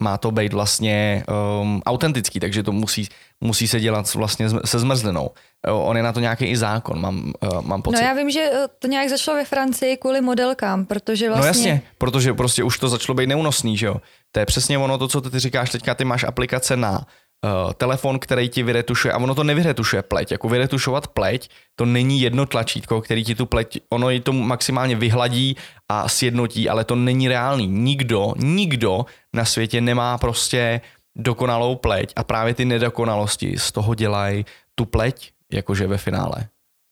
má 0.02 0.18
to 0.18 0.30
být 0.30 0.52
vlastně 0.52 1.24
um, 1.60 1.82
autentický, 1.86 2.40
takže 2.40 2.62
to 2.62 2.72
musí, 2.72 3.08
musí 3.40 3.68
se 3.68 3.80
dělat 3.80 4.14
vlastně 4.14 4.48
se 4.64 4.78
zmrzlinou. 4.78 5.30
On 5.68 5.96
je 5.96 6.02
na 6.02 6.12
to 6.12 6.20
nějaký 6.20 6.44
i 6.44 6.56
zákon, 6.56 7.00
mám, 7.00 7.32
uh, 7.42 7.60
mám 7.60 7.82
pocit. 7.82 8.02
No 8.02 8.08
já 8.08 8.14
vím, 8.14 8.30
že 8.30 8.50
eh, 8.52 8.68
to 8.78 8.88
nějak 8.88 9.08
začalo 9.08 9.36
ve 9.36 9.44
Francii 9.44 9.96
kvůli 9.96 10.20
modelkám, 10.20 10.84
protože 10.84 11.28
vlastně... 11.28 11.42
No 11.42 11.46
jasně, 11.46 11.82
protože 11.98 12.34
prostě 12.34 12.62
už 12.62 12.78
to 12.78 12.88
začalo 12.88 13.14
být 13.16 13.26
neúnosný, 13.26 13.76
že 13.76 13.86
jo. 13.86 13.96
To 14.32 14.40
je 14.40 14.46
přesně 14.46 14.78
ono, 14.78 14.98
to, 14.98 15.08
co 15.08 15.20
ty 15.20 15.38
říkáš 15.38 15.70
teďka, 15.70 15.94
ty 15.94 16.04
máš 16.04 16.24
aplikace 16.24 16.76
na 16.76 17.06
uh, 17.44 17.72
telefon, 17.72 18.18
který 18.18 18.48
ti 18.48 18.62
vyretušuje, 18.62 19.12
a 19.12 19.18
ono 19.18 19.34
to 19.34 19.44
nevyretušuje 19.44 20.02
pleť, 20.02 20.32
jako 20.32 20.48
vyretušovat 20.48 21.08
pleť, 21.08 21.48
to 21.74 21.84
není 21.84 22.20
jedno 22.20 22.46
tlačítko, 22.46 23.00
který 23.00 23.24
ti 23.24 23.34
tu 23.34 23.46
pleť, 23.46 23.80
ono 23.88 24.10
ji 24.10 24.20
to 24.20 24.32
maximálně 24.32 24.96
vyhladí 24.96 25.56
a 25.88 26.08
sjednotí, 26.08 26.68
ale 26.68 26.84
to 26.84 26.94
není 26.94 27.28
reálný. 27.28 27.66
Nikdo, 27.66 28.34
nikdo 28.36 29.06
na 29.34 29.44
světě 29.44 29.80
nemá 29.80 30.18
prostě 30.18 30.80
dokonalou 31.16 31.76
pleť 31.76 32.12
a 32.16 32.24
právě 32.24 32.54
ty 32.54 32.64
nedokonalosti 32.64 33.54
z 33.58 33.72
toho 33.72 33.94
dělají 33.94 34.44
tu 34.74 34.84
pleť, 34.84 35.30
jakože 35.52 35.86
ve 35.86 35.98
finále. 35.98 36.48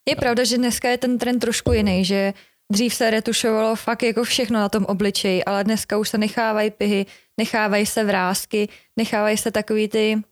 Je 0.08 0.16
pravda, 0.16 0.44
že 0.44 0.58
dneska 0.58 0.88
je 0.88 0.98
ten 0.98 1.18
trend 1.18 1.38
trošku 1.38 1.72
jiný, 1.72 2.04
že 2.04 2.32
dřív 2.72 2.94
se 2.94 3.10
retušovalo 3.10 3.76
fakt 3.76 4.02
jako 4.02 4.24
všechno 4.24 4.60
na 4.60 4.68
tom 4.68 4.84
obličeji, 4.84 5.44
ale 5.44 5.64
dneska 5.64 5.96
už 5.96 6.08
se 6.08 6.18
nechávají 6.18 6.70
pihy, 6.70 7.06
nechávají 7.38 7.86
se 7.86 8.04
vrázky, 8.04 8.68
nechávají 8.96 9.36
se 9.36 9.50
takový 9.50 9.88
ty 9.88 10.22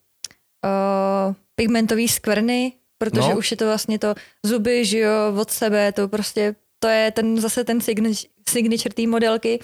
uh, 0.64 1.34
pigmentové 1.54 2.08
skvrny, 2.08 2.72
protože 2.98 3.28
no. 3.28 3.38
už 3.38 3.50
je 3.50 3.56
to 3.56 3.66
vlastně 3.66 3.98
to 3.98 4.14
zuby, 4.46 4.84
že 4.84 4.98
jo, 4.98 5.12
od 5.40 5.50
sebe, 5.50 5.92
to 5.92 6.08
prostě, 6.08 6.54
to 6.78 6.88
je 6.88 7.10
ten 7.10 7.40
zase 7.40 7.64
ten 7.64 7.80
signature, 7.80 8.28
signature 8.48 8.94
té 8.94 9.06
modelky. 9.06 9.60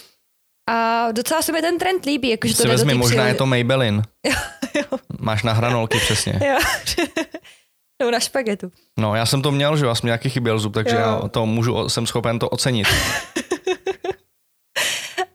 A 0.70 1.08
docela 1.12 1.42
se 1.42 1.52
mi 1.52 1.60
ten 1.60 1.78
trend 1.78 2.04
líbí. 2.04 2.28
Jakože 2.28 2.54
to 2.54 2.62
si 2.62 2.68
vezmi, 2.68 2.94
možná 2.94 3.08
přírody. 3.08 3.30
je 3.30 3.34
to 3.34 3.46
Maybelline. 3.46 4.02
jo, 4.26 4.32
jo. 4.74 4.98
Máš 5.18 5.42
na 5.42 5.52
hranolky 5.52 5.98
přesně. 5.98 6.40
jo. 6.48 6.58
Nebo 7.98 8.10
na 8.10 8.20
špagetu. 8.20 8.72
No, 8.98 9.14
já 9.14 9.26
jsem 9.26 9.42
to 9.42 9.50
měl, 9.50 9.76
že 9.76 9.86
vás 9.86 10.02
mi 10.02 10.06
nějaký 10.06 10.30
chyběl 10.30 10.58
zub, 10.58 10.74
takže 10.74 10.96
jo. 10.96 11.00
já 11.00 11.28
to 11.28 11.46
můžu, 11.46 11.88
jsem 11.88 12.06
schopen 12.06 12.38
to 12.38 12.48
ocenit. 12.48 12.86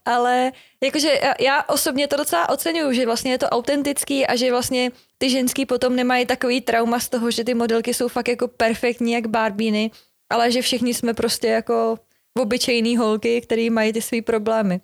Ale 0.05 0.51
jakože 0.83 1.19
já, 1.39 1.63
osobně 1.63 2.07
to 2.07 2.17
docela 2.17 2.50
oceňuju, 2.50 2.93
že 2.93 3.05
vlastně 3.05 3.31
je 3.31 3.38
to 3.38 3.50
autentický 3.50 4.27
a 4.27 4.36
že 4.36 4.51
vlastně 4.51 4.91
ty 5.17 5.29
ženský 5.29 5.65
potom 5.65 5.95
nemají 5.95 6.25
takový 6.25 6.62
trauma 6.62 7.00
z 7.00 7.10
toho, 7.10 7.31
že 7.31 7.43
ty 7.43 7.53
modelky 7.53 7.93
jsou 7.93 8.07
fakt 8.07 8.27
jako 8.27 8.48
perfektní 8.48 9.12
jak 9.12 9.27
barbíny, 9.27 9.91
ale 10.29 10.51
že 10.51 10.62
všichni 10.62 10.93
jsme 10.93 11.13
prostě 11.13 11.48
jako 11.48 12.00
obyčejný 12.39 12.98
holky, 12.98 13.41
který 13.41 13.69
mají 13.69 13.93
ty 13.93 14.01
své 14.01 14.22
problémy. 14.22 14.81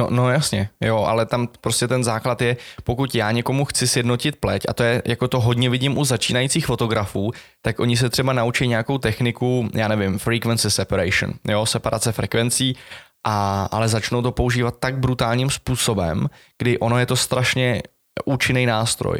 No, 0.00 0.10
no 0.10 0.30
jasně, 0.30 0.68
jo, 0.80 0.96
ale 0.98 1.26
tam 1.26 1.48
prostě 1.60 1.88
ten 1.88 2.04
základ 2.04 2.40
je, 2.40 2.56
pokud 2.84 3.14
já 3.14 3.30
někomu 3.30 3.64
chci 3.64 3.88
sjednotit 3.88 4.36
pleť, 4.36 4.62
a 4.68 4.72
to 4.72 4.82
je, 4.82 5.02
jako 5.04 5.28
to 5.28 5.40
hodně 5.40 5.70
vidím 5.70 5.98
u 5.98 6.04
začínajících 6.04 6.66
fotografů, 6.66 7.32
tak 7.62 7.80
oni 7.80 7.96
se 7.96 8.10
třeba 8.10 8.32
naučí 8.32 8.68
nějakou 8.68 8.98
techniku, 8.98 9.68
já 9.74 9.88
nevím, 9.88 10.18
frequency 10.18 10.70
separation, 10.70 11.32
jo, 11.48 11.66
separace 11.66 12.12
frekvencí, 12.12 12.76
a, 13.24 13.68
ale 13.70 13.88
začnou 13.88 14.22
to 14.22 14.32
používat 14.32 14.74
tak 14.78 14.98
brutálním 14.98 15.50
způsobem, 15.50 16.28
kdy 16.58 16.78
ono 16.78 16.98
je 16.98 17.06
to 17.06 17.16
strašně 17.16 17.82
účinný 18.24 18.66
nástroj, 18.66 19.18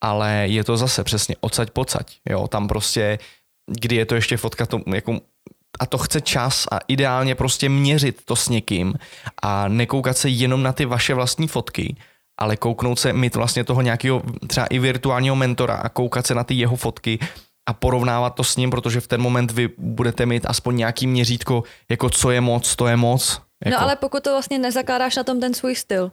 ale 0.00 0.44
je 0.48 0.64
to 0.64 0.76
zase 0.76 1.04
přesně 1.04 1.36
odsaď 1.40 1.70
pocať, 1.70 2.16
jo, 2.28 2.48
tam 2.48 2.68
prostě, 2.68 3.18
kdy 3.80 3.96
je 3.96 4.06
to 4.06 4.14
ještě 4.14 4.36
fotka 4.36 4.66
to, 4.66 4.80
jako 4.94 5.20
a 5.80 5.86
to 5.86 5.98
chce 5.98 6.20
čas 6.20 6.66
a 6.72 6.78
ideálně 6.88 7.34
prostě 7.34 7.68
měřit 7.68 8.24
to 8.24 8.36
s 8.36 8.48
někým 8.48 8.94
a 9.42 9.68
nekoukat 9.68 10.18
se 10.18 10.28
jenom 10.28 10.62
na 10.62 10.72
ty 10.72 10.84
vaše 10.84 11.14
vlastní 11.14 11.48
fotky, 11.48 11.96
ale 12.38 12.56
kouknout 12.56 12.98
se, 12.98 13.12
mít 13.12 13.36
vlastně 13.36 13.64
toho 13.64 13.82
nějakého 13.82 14.22
třeba 14.46 14.66
i 14.66 14.78
virtuálního 14.78 15.36
mentora 15.36 15.74
a 15.74 15.88
koukat 15.88 16.26
se 16.26 16.34
na 16.34 16.44
ty 16.44 16.54
jeho 16.54 16.76
fotky 16.76 17.18
a 17.68 17.72
porovnávat 17.72 18.34
to 18.34 18.44
s 18.44 18.56
ním, 18.56 18.70
protože 18.70 19.00
v 19.00 19.06
ten 19.06 19.20
moment 19.20 19.52
vy 19.52 19.68
budete 19.78 20.26
mít 20.26 20.46
aspoň 20.46 20.76
nějaký 20.76 21.06
měřítko, 21.06 21.62
jako 21.88 22.10
co 22.10 22.30
je 22.30 22.40
moc, 22.40 22.76
to 22.76 22.86
je 22.86 22.96
moc. 22.96 23.45
No 23.64 23.70
Jako, 23.70 23.82
ale 23.82 23.96
pokud 23.96 24.22
to 24.22 24.30
vlastně 24.30 24.58
nezakládáš 24.58 25.16
na 25.16 25.24
tom 25.24 25.40
ten 25.40 25.54
svůj 25.54 25.74
styl. 25.74 26.12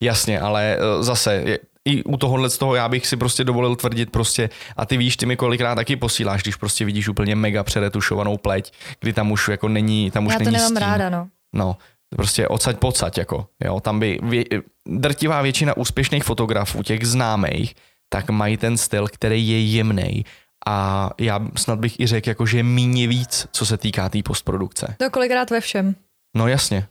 Jasně, 0.00 0.40
ale 0.40 0.76
eh, 0.78 1.02
zase 1.02 1.58
i 1.84 2.04
u 2.04 2.16
tohohle 2.16 2.50
z 2.50 2.58
toho 2.58 2.74
já 2.74 2.88
bych 2.88 3.06
si 3.06 3.16
prostě 3.16 3.44
dovolil 3.44 3.76
tvrdit 3.76 4.10
prostě 4.10 4.50
a 4.76 4.86
ty 4.86 4.96
víš, 4.96 5.16
ty 5.16 5.26
mi 5.26 5.36
kolikrát 5.36 5.74
taky 5.74 5.96
posíláš, 5.96 6.42
když 6.42 6.56
prostě 6.56 6.84
vidíš 6.84 7.08
úplně 7.08 7.36
mega 7.36 7.64
přeretušovanou 7.64 8.36
pleť, 8.36 8.72
kdy 9.00 9.12
tam 9.12 9.32
už 9.32 9.48
jako 9.48 9.68
není, 9.68 10.10
tam 10.10 10.26
už 10.26 10.32
Já 10.32 10.38
to 10.38 10.44
není 10.44 10.56
nemám 10.56 10.68
stín. 10.68 10.78
ráda, 10.78 11.10
no. 11.10 11.28
No, 11.54 11.76
prostě 12.16 12.48
odsaď 12.48 12.78
pocať, 12.78 13.18
jako, 13.18 13.46
jo, 13.64 13.80
tam 13.80 14.00
by 14.00 14.18
vě, 14.22 14.44
drtivá 14.88 15.42
většina 15.42 15.76
úspěšných 15.76 16.24
fotografů, 16.24 16.82
těch 16.82 17.06
známých, 17.06 17.74
tak 18.08 18.30
mají 18.30 18.56
ten 18.56 18.76
styl, 18.76 19.08
který 19.08 19.48
je 19.48 19.64
jemný 19.64 20.24
a 20.66 21.10
já 21.20 21.40
snad 21.56 21.78
bych 21.78 22.00
i 22.00 22.06
řekl, 22.06 22.28
jako, 22.28 22.46
že 22.46 22.62
míně 22.62 23.08
víc, 23.08 23.46
co 23.52 23.66
se 23.66 23.76
týká 23.76 24.08
té 24.08 24.12
tý 24.12 24.22
postprodukce. 24.22 24.94
To 24.98 25.10
kolikrát 25.10 25.50
ve 25.50 25.60
všem. 25.60 25.94
No 26.36 26.48
jasně. 26.48 26.88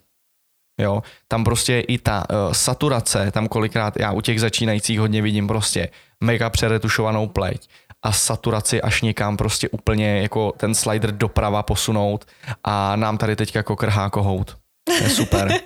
Jo, 0.80 1.02
tam 1.28 1.44
prostě 1.44 1.80
i 1.80 1.98
ta 1.98 2.24
uh, 2.30 2.52
saturace, 2.52 3.30
tam 3.30 3.48
kolikrát 3.48 3.96
já 3.96 4.12
u 4.12 4.20
těch 4.20 4.40
začínajících 4.40 5.00
hodně 5.00 5.22
vidím 5.22 5.48
prostě 5.48 5.88
mega 6.24 6.50
přeretušovanou 6.50 7.26
pleť 7.26 7.68
a 8.02 8.12
saturaci 8.12 8.82
až 8.82 9.02
někam 9.02 9.36
prostě 9.36 9.68
úplně 9.68 10.22
jako 10.22 10.52
ten 10.56 10.74
slider 10.74 11.12
doprava 11.12 11.62
posunout 11.62 12.24
a 12.64 12.96
nám 12.96 13.18
tady 13.18 13.36
teďka 13.36 13.58
jako 13.58 13.76
krhá 13.76 14.10
kohout. 14.10 14.56
To 14.84 15.04
je 15.04 15.10
super. 15.10 15.52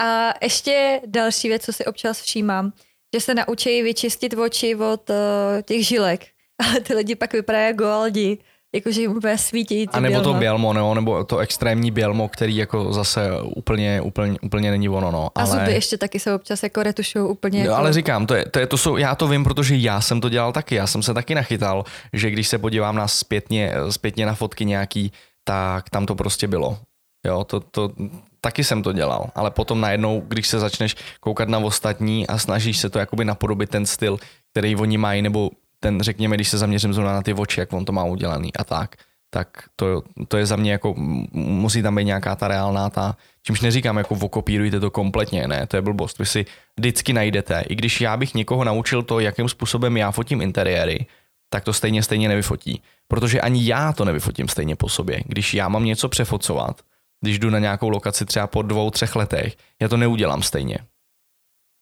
A 0.00 0.34
ještě 0.42 1.00
další 1.06 1.48
věc, 1.48 1.64
co 1.64 1.72
si 1.72 1.84
občas 1.84 2.20
všímám, 2.20 2.72
že 3.14 3.20
se 3.20 3.34
naučí 3.34 3.82
vyčistit 3.82 4.34
oči 4.34 4.74
od 4.74 5.10
uh, 5.10 5.16
těch 5.62 5.86
žilek, 5.86 6.26
ale 6.58 6.80
ty 6.80 6.94
lidi 6.94 7.14
pak 7.14 7.32
vypadají 7.32 7.66
jako 7.66 7.84
Goaldi, 7.84 8.38
jakože 8.74 9.00
jim 9.00 9.16
úplně 9.16 9.38
svítí. 9.38 9.88
A 9.88 10.00
nebo 10.00 10.20
to 10.20 10.34
bělmo, 10.34 10.72
no, 10.72 10.94
nebo 10.94 11.24
to 11.24 11.38
extrémní 11.38 11.90
bělmo, 11.90 12.28
který 12.28 12.56
jako 12.56 12.92
zase 12.92 13.30
úplně, 13.42 14.00
úplně, 14.00 14.36
úplně 14.42 14.70
není 14.70 14.88
ono, 14.88 15.10
no. 15.10 15.30
A 15.34 15.40
Ale... 15.40 15.46
zuby 15.46 15.72
ještě 15.72 15.98
taky 15.98 16.18
se 16.18 16.34
občas 16.34 16.62
jako 16.62 16.82
retušují 16.82 17.28
úplně. 17.28 17.58
Jo, 17.58 17.64
jako... 17.64 17.76
ale 17.76 17.92
říkám, 17.92 18.26
to, 18.26 18.34
je, 18.34 18.44
to, 18.50 18.58
je, 18.58 18.66
to 18.66 18.78
jsou, 18.78 18.96
já 18.96 19.14
to 19.14 19.28
vím, 19.28 19.44
protože 19.44 19.76
já 19.76 20.00
jsem 20.00 20.20
to 20.20 20.28
dělal 20.28 20.52
taky, 20.52 20.74
já 20.74 20.86
jsem 20.86 21.02
se 21.02 21.14
taky 21.14 21.34
nachytal, 21.34 21.84
že 22.12 22.30
když 22.30 22.48
se 22.48 22.58
podívám 22.58 22.96
na 22.96 23.08
zpětně, 23.08 23.72
zpětně 23.90 24.26
na 24.26 24.34
fotky 24.34 24.64
nějaký, 24.64 25.12
tak 25.44 25.90
tam 25.90 26.06
to 26.06 26.14
prostě 26.14 26.48
bylo. 26.48 26.78
Jo, 27.26 27.44
to, 27.44 27.60
to, 27.60 27.92
taky 28.40 28.64
jsem 28.64 28.82
to 28.82 28.92
dělal, 28.92 29.30
ale 29.34 29.50
potom 29.50 29.80
najednou, 29.80 30.22
když 30.28 30.48
se 30.48 30.58
začneš 30.58 30.96
koukat 31.20 31.48
na 31.48 31.58
ostatní 31.58 32.26
a 32.26 32.38
snažíš 32.38 32.78
se 32.78 32.90
to 32.90 32.98
jakoby 32.98 33.24
napodobit 33.24 33.70
ten 33.70 33.86
styl, 33.86 34.18
který 34.50 34.76
oni 34.76 34.98
mají, 34.98 35.22
nebo 35.22 35.50
ten, 35.80 36.00
řekněme, 36.00 36.36
když 36.36 36.48
se 36.48 36.58
zaměřím 36.58 36.94
zrovna 36.94 37.12
na 37.12 37.22
ty 37.22 37.34
oči, 37.34 37.60
jak 37.60 37.72
on 37.72 37.84
to 37.84 37.92
má 37.92 38.04
udělaný 38.04 38.54
a 38.54 38.64
tak, 38.64 38.96
tak 39.30 39.48
to, 39.76 40.02
to 40.28 40.36
je 40.36 40.46
za 40.46 40.56
mě 40.56 40.72
jako, 40.72 40.94
musí 41.32 41.82
tam 41.82 41.96
být 41.96 42.04
nějaká 42.04 42.36
ta 42.36 42.48
reálná 42.48 42.90
ta, 42.90 43.16
čímž 43.42 43.60
neříkám 43.60 43.96
jako 43.96 44.14
okopírujte 44.20 44.80
to 44.80 44.90
kompletně, 44.90 45.48
ne, 45.48 45.66
to 45.66 45.76
je 45.76 45.82
blbost, 45.82 46.18
vy 46.18 46.26
si 46.26 46.44
vždycky 46.76 47.12
najdete, 47.12 47.64
i 47.68 47.74
když 47.74 48.00
já 48.00 48.16
bych 48.16 48.34
někoho 48.34 48.64
naučil 48.64 49.02
to, 49.02 49.20
jakým 49.20 49.48
způsobem 49.48 49.96
já 49.96 50.10
fotím 50.10 50.40
interiéry, 50.40 51.06
tak 51.50 51.64
to 51.64 51.72
stejně 51.72 52.02
stejně 52.02 52.28
nevyfotí, 52.28 52.82
protože 53.08 53.40
ani 53.40 53.66
já 53.66 53.92
to 53.92 54.04
nevyfotím 54.04 54.48
stejně 54.48 54.76
po 54.76 54.88
sobě, 54.88 55.20
když 55.26 55.54
já 55.54 55.68
mám 55.68 55.84
něco 55.84 56.08
přefocovat, 56.08 56.80
když 57.20 57.38
jdu 57.38 57.50
na 57.50 57.58
nějakou 57.58 57.88
lokaci 57.88 58.24
třeba 58.24 58.46
po 58.46 58.62
dvou, 58.62 58.90
třech 58.90 59.16
letech, 59.16 59.56
já 59.80 59.88
to 59.88 59.96
neudělám 59.96 60.42
stejně. 60.42 60.78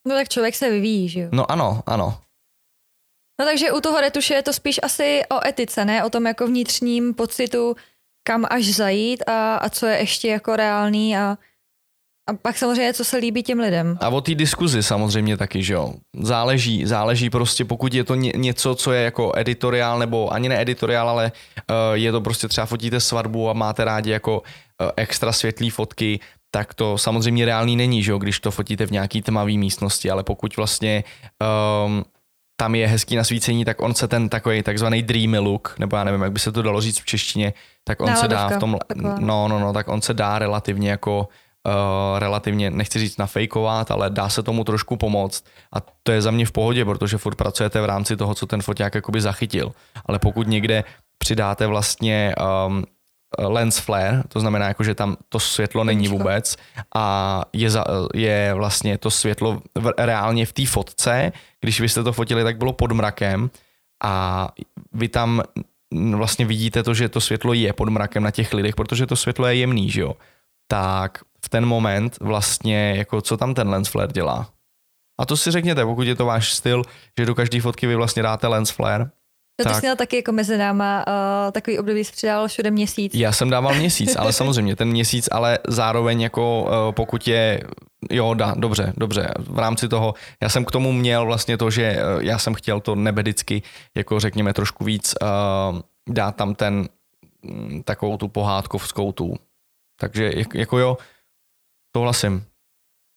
No 0.09 0.14
tak 0.14 0.28
člověk 0.28 0.55
se 0.55 0.71
vyvíjí, 0.71 1.09
že 1.09 1.21
jo. 1.21 1.28
No 1.33 1.50
ano, 1.50 1.83
ano, 1.87 2.19
No 3.40 3.47
takže 3.47 3.73
u 3.73 3.80
toho 3.80 4.00
retuše 4.00 4.35
je 4.35 4.42
to 4.42 4.52
spíš 4.52 4.80
asi 4.83 5.23
o 5.30 5.47
etice, 5.47 5.85
ne? 5.85 6.04
O 6.04 6.11
tom 6.11 6.26
jako 6.26 6.47
vnitřním 6.47 7.14
pocitu, 7.14 7.76
kam 8.23 8.47
až 8.50 8.64
zajít 8.64 9.23
a, 9.26 9.57
a 9.57 9.68
co 9.68 9.87
je 9.87 9.99
ještě 9.99 10.28
jako 10.28 10.57
reálný 10.57 11.16
a, 11.16 11.37
a 12.28 12.33
pak 12.42 12.59
samozřejmě, 12.59 12.95
co 12.95 13.04
se 13.04 13.16
líbí 13.16 13.42
těm 13.42 13.61
lidem. 13.61 13.99
A 14.00 14.09
o 14.09 14.21
té 14.21 14.35
diskuzi 14.35 14.83
samozřejmě 14.83 15.37
taky, 15.37 15.62
že 15.62 15.75
jo. 15.75 15.95
Záleží, 16.21 16.87
záleží 16.87 17.30
prostě, 17.30 17.64
pokud 17.64 17.95
je 17.95 18.04
to 18.04 18.14
ně, 18.14 18.33
něco, 18.37 18.75
co 18.75 18.92
je 18.92 19.02
jako 19.02 19.33
editoriál, 19.37 19.99
nebo 19.99 20.33
ani 20.33 20.49
ne 20.49 20.62
editoriál, 20.62 21.09
ale 21.09 21.33
uh, 21.71 21.76
je 21.95 22.12
to 22.12 22.21
prostě 22.21 22.49
třeba 22.49 22.66
fotíte 22.66 23.00
svatbu 23.00 23.50
a 23.50 23.52
máte 23.52 23.85
rádi 23.85 24.11
jako 24.11 24.40
uh, 24.40 24.90
extra 24.97 25.33
světlý 25.33 25.71
fotky, 25.71 26.21
tak 26.50 26.75
to 26.75 26.99
samozřejmě 26.99 27.45
reálný 27.45 27.76
není, 27.76 28.02
že 28.02 28.11
jo, 28.11 28.18
když 28.18 28.40
to 28.40 28.50
fotíte 28.50 28.87
v 28.87 28.90
nějaký 28.90 29.23
tmavý 29.23 29.59
místnosti, 29.59 30.11
ale 30.11 30.25
pokud 30.25 30.57
vlastně 30.57 31.04
um, 31.87 32.04
tam 32.61 32.75
je 32.75 32.87
hezký 32.87 33.17
nasvícení, 33.17 33.65
tak 33.65 33.83
on 33.83 33.95
se 33.95 34.09
ten 34.09 34.29
takový 34.29 34.62
takzvaný 34.62 35.03
dreamy 35.03 35.38
look, 35.38 35.75
nebo 35.79 35.97
já 35.97 36.05
nevím, 36.05 36.23
jak 36.23 36.33
by 36.33 36.38
se 36.38 36.53
to 36.53 36.62
dalo 36.62 36.81
říct 36.81 37.00
v 37.00 37.05
češtině, 37.05 37.53
tak 37.85 38.00
on 38.00 38.17
se 38.17 38.29
dá 38.29 38.37
Náladovka 38.37 38.57
v 38.57 38.61
tom, 38.61 38.79
taková. 38.87 39.17
no, 39.21 39.49
no, 39.49 39.59
no, 39.59 39.73
tak 39.73 39.88
on 39.88 40.03
se 40.03 40.15
dá 40.15 40.38
relativně 40.38 40.91
jako 40.91 41.29
uh, 41.67 42.19
relativně, 42.19 42.71
nechci 42.71 42.99
říct 42.99 43.17
nafejkovat, 43.17 43.91
ale 43.91 44.11
dá 44.11 44.29
se 44.29 44.43
tomu 44.43 44.65
trošku 44.65 44.97
pomoct 44.97 45.45
a 45.73 45.77
to 46.03 46.12
je 46.12 46.23
za 46.23 46.31
mě 46.31 46.47
v 46.47 46.53
pohodě, 46.53 46.85
protože 46.85 47.19
furt 47.19 47.35
pracujete 47.35 47.81
v 47.81 47.85
rámci 47.85 48.17
toho, 48.17 48.35
co 48.35 48.47
ten 48.47 48.62
foťák 48.62 48.95
jakoby 48.95 49.21
zachytil. 49.21 49.73
Ale 50.07 50.19
pokud 50.19 50.47
někde 50.47 50.85
přidáte 51.19 51.67
vlastně 51.67 52.35
um, 52.67 52.85
lens 53.38 53.78
flare, 53.78 54.23
to 54.28 54.40
znamená, 54.40 54.68
jako, 54.68 54.85
že 54.85 54.94
tam 54.94 55.16
to 55.28 55.40
světlo 55.40 55.85
není 55.85 56.08
vůbec 56.08 56.56
a 56.94 57.44
je, 57.52 57.70
za, 57.70 57.85
je 58.14 58.54
vlastně 58.54 58.99
to 58.99 59.11
světlo 59.11 59.62
v, 59.75 59.92
reálně 59.99 60.47
v 60.47 60.52
té 60.52 60.66
fotce, 60.66 61.32
když 61.61 61.80
vy 61.80 61.88
jste 61.88 62.02
to 62.02 62.12
fotili, 62.12 62.44
tak 62.44 62.58
bylo 62.58 62.73
pod 62.73 62.92
mrakem 62.92 63.50
a 64.04 64.49
vy 64.92 65.08
tam 65.08 65.42
vlastně 66.14 66.44
vidíte 66.44 66.82
to, 66.82 66.94
že 66.94 67.08
to 67.08 67.20
světlo 67.20 67.52
je 67.52 67.73
pod 67.73 67.88
mrakem 67.88 68.23
na 68.23 68.30
těch 68.30 68.54
lidech, 68.54 68.75
protože 68.75 69.06
to 69.06 69.16
světlo 69.16 69.47
je 69.47 69.54
jemný, 69.54 69.90
že 69.90 70.00
jo. 70.00 70.16
Tak 70.68 71.18
v 71.44 71.49
ten 71.49 71.66
moment 71.66 72.16
vlastně, 72.20 72.94
jako 72.97 73.20
co 73.20 73.37
tam 73.37 73.54
ten 73.54 73.68
lens 73.68 73.88
flare 73.88 74.12
dělá? 74.12 74.50
A 75.20 75.26
to 75.26 75.37
si 75.37 75.50
řekněte, 75.50 75.85
pokud 75.85 76.02
je 76.02 76.14
to 76.14 76.26
váš 76.26 76.52
styl, 76.52 76.82
že 77.18 77.26
do 77.26 77.35
každé 77.35 77.61
fotky 77.61 77.87
vy 77.87 77.94
vlastně 77.94 78.23
dáte 78.23 78.47
lens 78.47 78.70
flare, 78.70 79.11
No 79.59 79.65
ty 79.65 79.69
Tak. 79.71 79.75
jsi 79.77 79.81
měl 79.87 79.97
taky 79.97 80.17
jako 80.17 80.33
mezi 80.33 80.59
náma 80.59 81.05
uh, 81.07 81.53
takový 81.53 81.79
období, 81.79 82.05
jsi 82.05 82.12
přidával 82.12 82.49
všude 82.49 82.71
měsíc. 82.71 83.15
Já 83.15 83.33
jsem 83.33 83.50
dával 83.50 83.75
měsíc, 83.79 84.17
ale 84.17 84.33
samozřejmě 84.33 84.77
ten 84.77 84.88
měsíc, 84.88 85.29
ale 85.33 85.59
zároveň 85.69 86.21
jako 86.21 86.69
eh, 86.71 86.93
pokud 86.93 87.29
je, 87.29 87.61
jo, 88.11 88.35
dá, 88.35 88.55
dobře, 88.59 88.93
dobře, 88.97 89.35
v 89.38 89.59
rámci 89.59 89.88
toho, 89.88 90.15
já 90.43 90.49
jsem 90.49 90.65
k 90.65 90.71
tomu 90.71 90.93
měl 90.93 91.27
vlastně 91.27 91.59
to, 91.59 91.71
že 91.71 91.83
eh, 91.85 92.03
já 92.21 92.38
jsem 92.38 92.55
chtěl 92.55 92.81
to 92.81 92.95
nebe 92.95 93.23
vždycky, 93.23 93.62
jako 93.97 94.21
řekněme 94.21 94.53
trošku 94.53 94.85
víc, 94.85 95.15
uh, 95.23 95.81
dát 96.15 96.37
tam 96.37 96.55
ten, 96.55 96.88
mm, 97.43 97.83
takovou 97.83 98.17
tu 98.17 98.29
pohádkovskou 98.29 99.12
tu. 99.12 99.35
Takže 100.00 100.31
jak- 100.35 100.55
jako 100.55 100.79
jo, 100.79 100.99
souhlasím. 101.97 102.45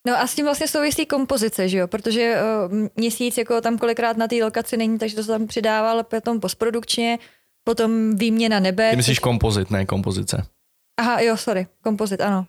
No 0.08 0.17
a 0.17 0.27
s 0.27 0.36
tím 0.36 0.46
vlastně 0.46 0.67
souvisí 0.67 1.05
kompozice, 1.05 1.70
že 1.70 1.77
jo? 1.77 1.88
Protože 1.88 2.36
uh, 2.41 2.88
měsíc 2.96 3.38
jako 3.38 3.62
tam 3.62 3.77
kolikrát 3.77 4.17
na 4.17 4.27
té 4.27 4.36
lokaci 4.43 4.77
není, 4.77 5.00
takže 5.00 5.15
to 5.15 5.24
se 5.24 5.31
tam 5.31 5.48
přidával 5.48 6.03
potom 6.03 6.39
postprodukčně, 6.39 7.20
potom 7.63 8.15
výměna 8.15 8.60
nebe. 8.60 8.89
Ty 8.89 8.96
myslíš 8.96 9.20
kompozit, 9.20 9.72
ne 9.72 9.86
kompozice. 9.86 10.46
Aha, 11.00 11.20
jo, 11.20 11.38
sorry, 11.38 11.67
kompozit, 11.84 12.22
ano. 12.22 12.46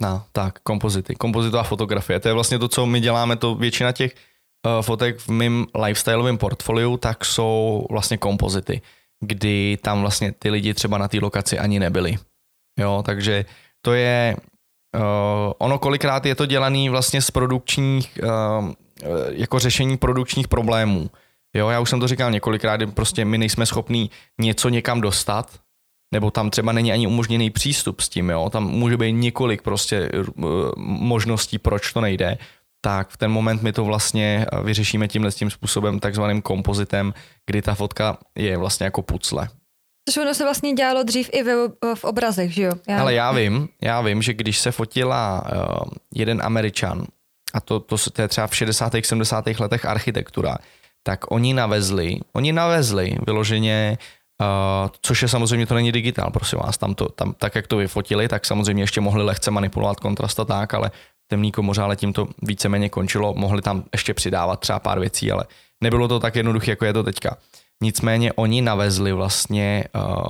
No, 0.00 0.24
tak, 0.32 0.58
kompozity, 0.60 1.14
kompozitová 1.14 1.62
fotografie. 1.62 2.20
To 2.20 2.28
je 2.28 2.34
vlastně 2.34 2.58
to, 2.58 2.68
co 2.68 2.86
my 2.86 3.00
děláme, 3.00 3.36
to 3.36 3.54
většina 3.54 3.92
těch 3.92 4.14
uh, 4.66 4.82
fotek 4.82 5.18
v 5.18 5.28
mém 5.28 5.66
lifestyleovém 5.84 6.38
portfoliu, 6.38 6.96
tak 6.96 7.24
jsou 7.24 7.86
vlastně 7.90 8.18
kompozity, 8.18 8.80
kdy 9.20 9.78
tam 9.82 10.00
vlastně 10.00 10.32
ty 10.32 10.50
lidi 10.50 10.74
třeba 10.74 10.98
na 10.98 11.08
té 11.08 11.18
lokaci 11.20 11.58
ani 11.58 11.78
nebyli. 11.78 12.16
Jo, 12.78 13.02
takže 13.06 13.44
to 13.80 13.92
je, 13.92 14.36
uh, 14.94 15.52
ono 15.58 15.78
kolikrát 15.78 16.26
je 16.26 16.34
to 16.34 16.46
dělaný 16.46 16.88
vlastně 16.88 17.22
z 17.22 17.30
produkčních, 17.30 18.18
uh, 18.22 18.72
jako 19.28 19.58
řešení 19.58 19.96
produkčních 19.96 20.48
problémů. 20.48 21.10
Jo, 21.56 21.68
já 21.68 21.80
už 21.80 21.90
jsem 21.90 22.00
to 22.00 22.08
říkal 22.08 22.30
několikrát, 22.30 22.80
prostě 22.94 23.24
my 23.24 23.38
nejsme 23.38 23.66
schopní 23.66 24.10
něco 24.40 24.68
někam 24.68 25.00
dostat, 25.00 25.50
nebo 26.14 26.30
tam 26.30 26.50
třeba 26.50 26.72
není 26.72 26.92
ani 26.92 27.06
umožněný 27.06 27.50
přístup 27.50 28.00
s 28.00 28.08
tím, 28.08 28.30
jo, 28.30 28.50
tam 28.50 28.64
může 28.64 28.96
být 28.96 29.12
několik 29.12 29.62
prostě 29.62 30.10
možností, 30.76 31.58
proč 31.58 31.92
to 31.92 32.00
nejde, 32.00 32.38
tak 32.80 33.08
v 33.08 33.16
ten 33.16 33.30
moment 33.30 33.62
my 33.62 33.72
to 33.72 33.84
vlastně 33.84 34.46
vyřešíme 34.62 35.08
tímhle 35.08 35.30
tím 35.32 35.50
způsobem, 35.50 36.00
takzvaným 36.00 36.42
kompozitem, 36.42 37.14
kdy 37.46 37.62
ta 37.62 37.74
fotka 37.74 38.18
je 38.38 38.56
vlastně 38.56 38.84
jako 38.84 39.02
pucle. 39.02 39.48
Což 40.08 40.16
ono 40.16 40.34
se 40.34 40.44
vlastně 40.44 40.72
dělalo 40.72 41.02
dřív 41.02 41.30
i 41.32 41.42
ve, 41.42 41.52
v 41.94 42.04
obrazech, 42.04 42.54
že 42.54 42.62
jo? 42.62 42.72
Já, 42.88 43.00
Ale 43.00 43.14
já 43.14 43.32
vím, 43.32 43.68
já 43.82 44.00
vím, 44.00 44.22
že 44.22 44.34
když 44.34 44.58
se 44.58 44.72
fotila 44.72 45.44
uh, 45.44 45.88
jeden 46.14 46.42
Američan, 46.44 47.06
a 47.54 47.60
to, 47.60 47.80
to, 47.80 47.96
to 48.12 48.22
je 48.22 48.28
třeba 48.28 48.46
v 48.46 48.56
60. 48.56 48.92
70. 49.02 49.44
letech 49.60 49.84
architektura, 49.84 50.56
tak 51.02 51.30
oni 51.30 51.54
navezli, 51.54 52.20
oni 52.32 52.52
navezli 52.52 53.16
vyloženě, 53.26 53.98
uh, 54.40 54.90
což 55.02 55.22
je 55.22 55.28
samozřejmě 55.28 55.66
to 55.66 55.74
není 55.74 55.92
digitál, 55.92 56.30
prosím 56.30 56.58
vás, 56.58 56.78
tam, 56.78 56.94
to, 56.94 57.08
tam 57.08 57.34
tak, 57.38 57.54
jak 57.54 57.66
to 57.66 57.76
vyfotili, 57.76 58.28
tak 58.28 58.46
samozřejmě 58.46 58.82
ještě 58.82 59.00
mohli 59.00 59.24
lehce 59.24 59.50
manipulovat 59.50 60.00
kontrast 60.00 60.40
a 60.40 60.44
tak, 60.44 60.74
ale 60.74 60.90
temný 61.26 61.52
komořále 61.52 61.96
tím 61.96 62.12
to 62.12 62.28
víceméně 62.42 62.88
končilo, 62.88 63.34
mohli 63.34 63.62
tam 63.62 63.84
ještě 63.92 64.14
přidávat 64.14 64.60
třeba 64.60 64.78
pár 64.78 65.00
věcí, 65.00 65.32
ale 65.32 65.44
nebylo 65.80 66.08
to 66.08 66.20
tak 66.20 66.36
jednoduché, 66.36 66.70
jako 66.70 66.84
je 66.84 66.92
to 66.92 67.02
teďka. 67.02 67.36
Nicméně 67.82 68.32
oni 68.32 68.62
navezli 68.62 69.12
vlastně 69.12 69.84
uh, 69.94 70.26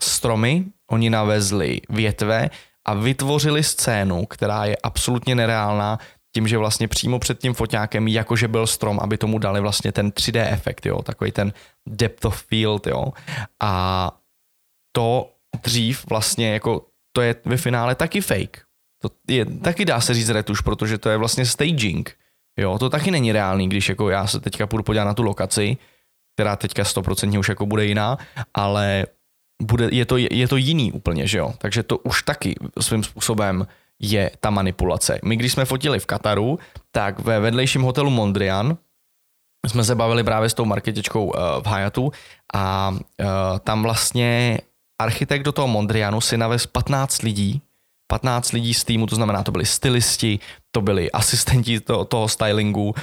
stromy, 0.00 0.64
oni 0.90 1.10
navezli 1.10 1.80
větve 1.88 2.50
a 2.86 2.94
vytvořili 2.94 3.62
scénu, 3.62 4.26
která 4.26 4.64
je 4.64 4.76
absolutně 4.82 5.34
nereálná, 5.34 5.98
tím, 6.34 6.48
že 6.48 6.58
vlastně 6.58 6.88
přímo 6.88 7.18
před 7.18 7.38
tím 7.38 7.54
foťákem, 7.54 8.08
jakože 8.08 8.48
byl 8.48 8.66
strom, 8.66 9.00
aby 9.02 9.18
tomu 9.18 9.38
dali 9.38 9.60
vlastně 9.60 9.92
ten 9.92 10.08
3D 10.10 10.52
efekt, 10.52 10.86
jo, 10.86 11.02
takový 11.02 11.32
ten 11.32 11.52
depth 11.88 12.24
of 12.24 12.42
field, 12.42 12.86
jo. 12.86 13.12
A 13.60 14.12
to 14.92 15.30
dřív 15.62 16.04
vlastně 16.08 16.52
jako, 16.52 16.86
to 17.12 17.22
je 17.22 17.34
ve 17.44 17.56
finále 17.56 17.94
taky 17.94 18.20
fake. 18.20 18.62
To 19.02 19.10
je, 19.28 19.44
taky 19.44 19.84
dá 19.84 20.00
se 20.00 20.14
říct 20.14 20.28
retuš, 20.28 20.60
protože 20.60 20.98
to 20.98 21.10
je 21.10 21.16
vlastně 21.16 21.46
staging. 21.46 22.16
Jo, 22.58 22.78
to 22.78 22.90
taky 22.90 23.10
není 23.10 23.32
reálný, 23.32 23.68
když 23.68 23.88
jako 23.88 24.10
já 24.10 24.26
se 24.26 24.40
teďka 24.40 24.66
půjdu 24.66 24.82
podívat 24.82 25.04
na 25.04 25.14
tu 25.14 25.22
lokaci, 25.22 25.76
která 26.34 26.56
teďka 26.56 26.82
100% 26.82 27.38
už 27.38 27.48
jako 27.48 27.66
bude 27.66 27.84
jiná, 27.84 28.18
ale 28.54 29.06
bude, 29.62 29.88
je, 29.92 30.04
to, 30.06 30.16
je 30.16 30.48
to 30.48 30.56
jiný 30.56 30.92
úplně, 30.92 31.26
že 31.26 31.38
jo? 31.38 31.54
Takže 31.58 31.82
to 31.82 31.98
už 31.98 32.22
taky 32.22 32.54
svým 32.80 33.04
způsobem 33.04 33.66
je 34.00 34.30
ta 34.40 34.50
manipulace. 34.50 35.18
My 35.24 35.36
když 35.36 35.52
jsme 35.52 35.64
fotili 35.64 36.00
v 36.00 36.06
Kataru, 36.06 36.58
tak 36.92 37.20
ve 37.20 37.40
vedlejším 37.40 37.82
hotelu 37.82 38.10
Mondrian 38.10 38.76
jsme 39.66 39.84
se 39.84 39.94
bavili 39.94 40.24
právě 40.24 40.48
s 40.48 40.54
tou 40.54 40.64
marketičkou 40.64 41.24
uh, 41.24 41.32
v 41.62 41.66
Hayatu 41.66 42.12
a 42.54 42.90
uh, 42.90 42.96
tam 43.58 43.82
vlastně 43.82 44.58
architekt 45.00 45.42
do 45.42 45.52
toho 45.52 45.68
Mondrianu 45.68 46.20
si 46.20 46.36
navez 46.36 46.66
15 46.66 47.22
lidí, 47.22 47.62
15 48.06 48.52
lidí 48.52 48.74
z 48.74 48.84
týmu, 48.84 49.06
to 49.06 49.14
znamená, 49.14 49.42
to 49.42 49.52
byli 49.52 49.66
stylisti, 49.66 50.38
to 50.72 50.80
byli 50.80 51.10
asistenti 51.10 51.80
to, 51.80 52.04
toho 52.04 52.28
stylingu, 52.28 52.88
uh, 52.88 52.94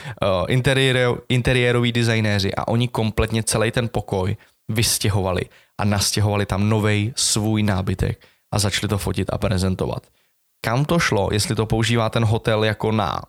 interiéro, 0.47 1.17
interiéroví 1.29 1.91
designéři 1.91 2.55
a 2.55 2.67
oni 2.67 2.87
kompletně 2.87 3.43
celý 3.43 3.71
ten 3.71 3.89
pokoj 3.89 4.37
vystěhovali 4.69 5.41
a 5.77 5.85
nastěhovali 5.85 6.45
tam 6.45 6.69
novej 6.69 7.13
svůj 7.15 7.63
nábytek 7.63 8.25
a 8.51 8.59
začali 8.59 8.87
to 8.87 8.97
fotit 8.97 9.29
a 9.33 9.37
prezentovat. 9.37 10.07
Kam 10.61 10.85
to 10.85 10.99
šlo, 10.99 11.29
jestli 11.31 11.55
to 11.55 11.65
používá 11.65 12.09
ten 12.09 12.25
hotel 12.25 12.63
jako 12.63 12.91
na 12.91 13.21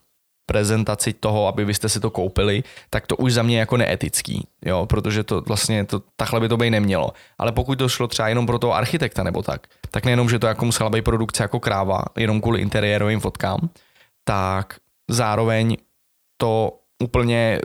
prezentaci 0.46 1.12
toho, 1.12 1.46
aby 1.46 1.64
vy 1.64 1.74
jste 1.74 1.88
si 1.88 2.00
to 2.00 2.10
koupili, 2.10 2.62
tak 2.90 3.06
to 3.06 3.16
už 3.16 3.32
za 3.32 3.42
mě 3.42 3.58
jako 3.58 3.76
neetický, 3.76 4.46
jo, 4.64 4.86
protože 4.86 5.24
to 5.24 5.40
vlastně 5.40 5.84
to, 5.84 6.02
takhle 6.16 6.40
by 6.40 6.48
to 6.48 6.56
být 6.56 6.70
nemělo. 6.70 7.12
Ale 7.38 7.52
pokud 7.52 7.78
to 7.78 7.88
šlo 7.88 8.08
třeba 8.08 8.28
jenom 8.28 8.46
pro 8.46 8.58
toho 8.58 8.74
architekta 8.74 9.22
nebo 9.22 9.42
tak, 9.42 9.66
tak 9.90 10.04
nejenom, 10.04 10.28
že 10.28 10.38
to 10.38 10.46
jako 10.46 10.64
musela 10.64 10.90
být 10.90 11.04
produkce 11.04 11.42
jako 11.42 11.60
kráva, 11.60 12.02
jenom 12.16 12.40
kvůli 12.40 12.60
interiérovým 12.60 13.20
fotkám, 13.20 13.68
tak 14.28 14.76
zároveň 15.10 15.76
to 16.36 16.80
úplně, 17.02 17.60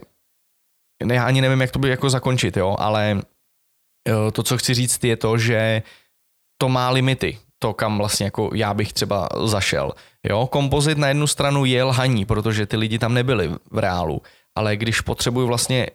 ne, 1.03 1.15
já 1.15 1.25
ani 1.25 1.41
nevím, 1.41 1.61
jak 1.61 1.71
to 1.71 1.79
by 1.79 1.89
jako 1.89 2.09
zakončit, 2.09 2.57
jo, 2.57 2.75
ale 2.79 3.21
to, 4.33 4.43
co 4.43 4.57
chci 4.57 4.73
říct, 4.73 5.03
je 5.03 5.17
to, 5.17 5.37
že 5.37 5.83
to 6.57 6.69
má 6.69 6.89
limity, 6.89 7.37
to, 7.59 7.73
kam 7.73 7.97
vlastně 7.97 8.23
jako 8.23 8.49
já 8.53 8.73
bych 8.73 8.93
třeba 8.93 9.29
zašel. 9.43 9.91
Jo, 10.23 10.47
kompozit 10.47 10.97
na 10.97 11.07
jednu 11.07 11.27
stranu 11.27 11.65
je 11.65 11.83
lhaní, 11.83 12.25
protože 12.25 12.65
ty 12.65 12.77
lidi 12.77 12.99
tam 12.99 13.13
nebyli 13.13 13.51
v 13.71 13.77
reálu, 13.77 14.21
ale 14.55 14.77
když 14.77 15.01
potřebuju 15.01 15.47
vlastně 15.47 15.87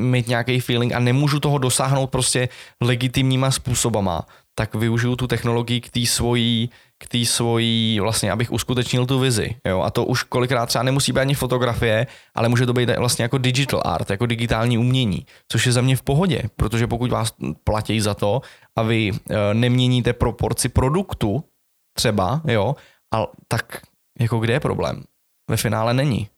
mít 0.00 0.28
nějaký 0.28 0.60
feeling 0.60 0.92
a 0.92 0.98
nemůžu 0.98 1.40
toho 1.40 1.58
dosáhnout 1.58 2.06
prostě 2.06 2.48
legitimníma 2.80 3.50
způsobama, 3.50 4.26
tak 4.54 4.74
využiju 4.74 5.16
tu 5.16 5.26
technologii 5.26 5.80
k 5.80 5.90
té 5.90 6.06
svojí, 6.06 6.70
k 7.04 7.08
té 7.08 7.24
svojí, 7.24 8.00
vlastně, 8.00 8.32
abych 8.32 8.52
uskutečnil 8.52 9.06
tu 9.06 9.18
vizi. 9.18 9.56
Jo? 9.66 9.80
A 9.80 9.90
to 9.90 10.04
už 10.04 10.22
kolikrát 10.22 10.66
třeba 10.66 10.82
nemusí 10.82 11.12
být 11.12 11.20
ani 11.20 11.34
fotografie, 11.34 12.06
ale 12.34 12.48
může 12.48 12.66
to 12.66 12.72
být 12.72 12.90
vlastně 12.98 13.22
jako 13.22 13.38
digital 13.38 13.82
art, 13.84 14.10
jako 14.10 14.26
digitální 14.26 14.78
umění, 14.78 15.26
což 15.52 15.66
je 15.66 15.72
za 15.72 15.80
mě 15.80 15.96
v 15.96 16.02
pohodě, 16.02 16.42
protože 16.56 16.86
pokud 16.86 17.10
vás 17.10 17.32
platí 17.64 18.00
za 18.00 18.14
to 18.14 18.40
a 18.76 18.82
vy 18.82 19.10
e, 19.10 19.54
neměníte 19.54 20.12
proporci 20.12 20.68
produktu 20.68 21.44
třeba, 21.96 22.42
jo, 22.48 22.76
a 23.14 23.26
tak 23.48 23.82
jako 24.20 24.38
kde 24.38 24.52
je 24.52 24.60
problém? 24.60 25.04
Ve 25.50 25.56
finále 25.56 25.94
není. 25.94 26.28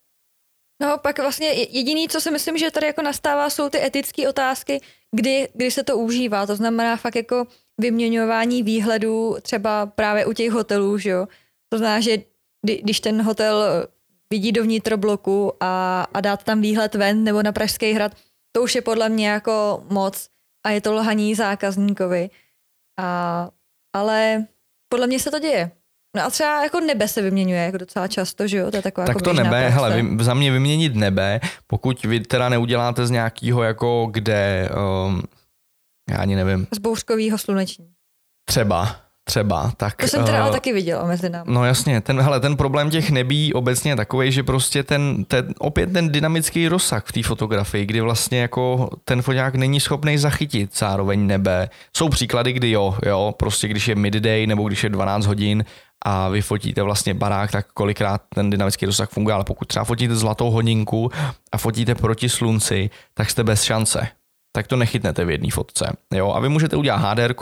No 0.83 0.99
pak 0.99 1.19
vlastně 1.19 1.49
jediný, 1.49 2.09
co 2.09 2.21
si 2.21 2.31
myslím, 2.31 2.59
že 2.59 2.71
tady 2.71 2.87
jako 2.87 3.03
nastává, 3.03 3.51
jsou 3.51 3.69
ty 3.69 3.85
etické 3.85 4.29
otázky, 4.29 4.81
kdy, 5.17 5.49
kdy 5.55 5.71
se 5.71 5.83
to 5.85 5.97
užívá. 5.97 6.47
To 6.47 6.57
znamená 6.57 6.97
fakt 6.97 7.17
jako 7.17 7.47
vyměňování 7.81 8.63
výhledů 8.63 9.37
třeba 9.43 9.87
právě 9.87 10.27
u 10.27 10.33
těch 10.33 10.51
hotelů, 10.51 10.99
že 10.99 11.11
jo. 11.11 11.27
To 11.69 11.79
znamená, 11.79 12.01
že 12.01 12.19
kdy, 12.63 12.81
když 12.83 13.01
ten 13.01 13.23
hotel 13.23 13.87
vidí 14.31 14.53
do 14.53 14.63
vnitrobloku 14.63 15.53
a, 15.61 16.07
a 16.15 16.21
dát 16.21 16.45
tam 16.45 16.61
výhled 16.61 16.95
ven 16.95 17.25
nebo 17.25 17.43
na 17.43 17.53
Pražský 17.53 17.93
hrad, 17.93 18.13
to 18.53 18.63
už 18.63 18.75
je 18.75 18.83
podle 18.83 19.09
mě 19.09 19.29
jako 19.29 19.85
moc 19.91 20.29
a 20.67 20.71
je 20.71 20.81
to 20.81 20.93
lhaní 20.93 21.35
zákazníkovi. 21.35 22.31
A, 22.99 23.51
ale 23.93 24.47
podle 24.89 25.07
mě 25.07 25.21
se 25.21 25.31
to 25.31 25.39
děje. 25.39 25.71
No 26.17 26.23
a 26.25 26.31
třeba 26.31 26.63
jako 26.63 26.81
nebe 26.81 27.09
se 27.09 27.23
vyměňuje 27.23 27.61
jako 27.61 27.79
docela 27.79 28.09
často, 28.09 28.47
že 28.47 28.57
jo? 28.57 28.71
To 28.71 28.77
je 28.77 28.83
taková 28.83 29.07
tak 29.07 29.17
jako 29.17 29.25
to 29.25 29.33
nebe, 29.33 29.51
praxe. 29.51 29.69
hele, 29.69 30.03
vy, 30.03 30.25
za 30.25 30.35
mě 30.35 30.53
vyměnit 30.53 30.95
nebe, 30.95 31.41
pokud 31.67 32.03
vy 32.03 32.21
teda 32.21 32.49
neuděláte 32.49 33.07
z 33.07 33.11
nějakého 33.11 33.63
jako 33.63 34.09
kde, 34.11 34.69
um, 35.07 35.23
já 36.11 36.19
ani 36.19 36.37
nevím, 36.37 36.67
Z 36.71 36.79
bouřkovýho 36.79 37.39
sluneční. 37.39 37.87
třeba, 38.45 38.97
třeba, 39.25 39.73
tak... 39.77 39.97
To 39.97 40.09
jsem 40.09 40.25
teda 40.25 40.39
uh, 40.39 40.43
ale 40.45 40.53
taky 40.53 40.73
viděla 40.73 41.07
mezi 41.07 41.31
námi. 41.31 41.53
No 41.53 41.65
jasně, 41.65 42.01
ten, 42.01 42.21
hele, 42.21 42.41
ten 42.41 42.57
problém 42.57 42.91
těch 42.91 43.11
nebí 43.11 43.53
obecně 43.53 43.91
je 43.91 43.97
takový, 43.97 44.33
že 44.33 44.43
prostě 44.43 44.83
ten, 44.83 45.25
ten, 45.25 45.55
opět 45.59 45.93
ten 45.93 46.09
dynamický 46.09 46.69
rozsah 46.69 47.05
v 47.07 47.13
té 47.13 47.23
fotografii, 47.23 47.87
kdy 47.87 48.01
vlastně 48.01 48.41
jako 48.41 48.91
ten 49.05 49.23
foťák 49.23 49.55
není 49.55 49.81
schopný 49.81 50.19
zachytit 50.19 50.79
zároveň 50.79 51.27
nebe. 51.27 51.71
Jsou 51.97 52.09
příklady, 52.09 52.53
kdy 52.53 52.71
jo, 52.71 52.99
jo, 53.07 53.35
prostě 53.37 53.69
když 53.69 53.89
je 53.89 53.95
midday 53.95 54.47
nebo 54.47 54.69
když 54.69 54.85
je 54.85 54.91
12 54.91 55.27
hodin 55.27 55.65
a 56.05 56.29
vy 56.29 56.43
fotíte 56.43 56.83
vlastně 56.83 57.15
barák, 57.15 57.51
tak 57.51 57.67
kolikrát 57.75 58.23
ten 58.35 58.51
dynamický 58.51 58.87
rozsah 58.87 59.09
funguje, 59.11 59.35
ale 59.35 59.45
pokud 59.45 59.69
třeba 59.69 59.85
fotíte 59.85 60.17
zlatou 60.17 60.51
hodinku 60.51 61.11
a 61.53 61.59
fotíte 61.59 61.95
proti 61.95 62.29
slunci, 62.29 62.91
tak 63.15 63.31
jste 63.31 63.45
bez 63.45 63.63
šance 63.63 64.09
tak 64.57 64.67
to 64.67 64.77
nechytnete 64.77 65.25
v 65.25 65.31
jedné 65.31 65.51
fotce. 65.51 65.97
Jo? 66.15 66.33
A 66.33 66.41
vy 66.41 66.49
můžete 66.49 66.77
udělat 66.77 66.97
HDR 66.97 67.35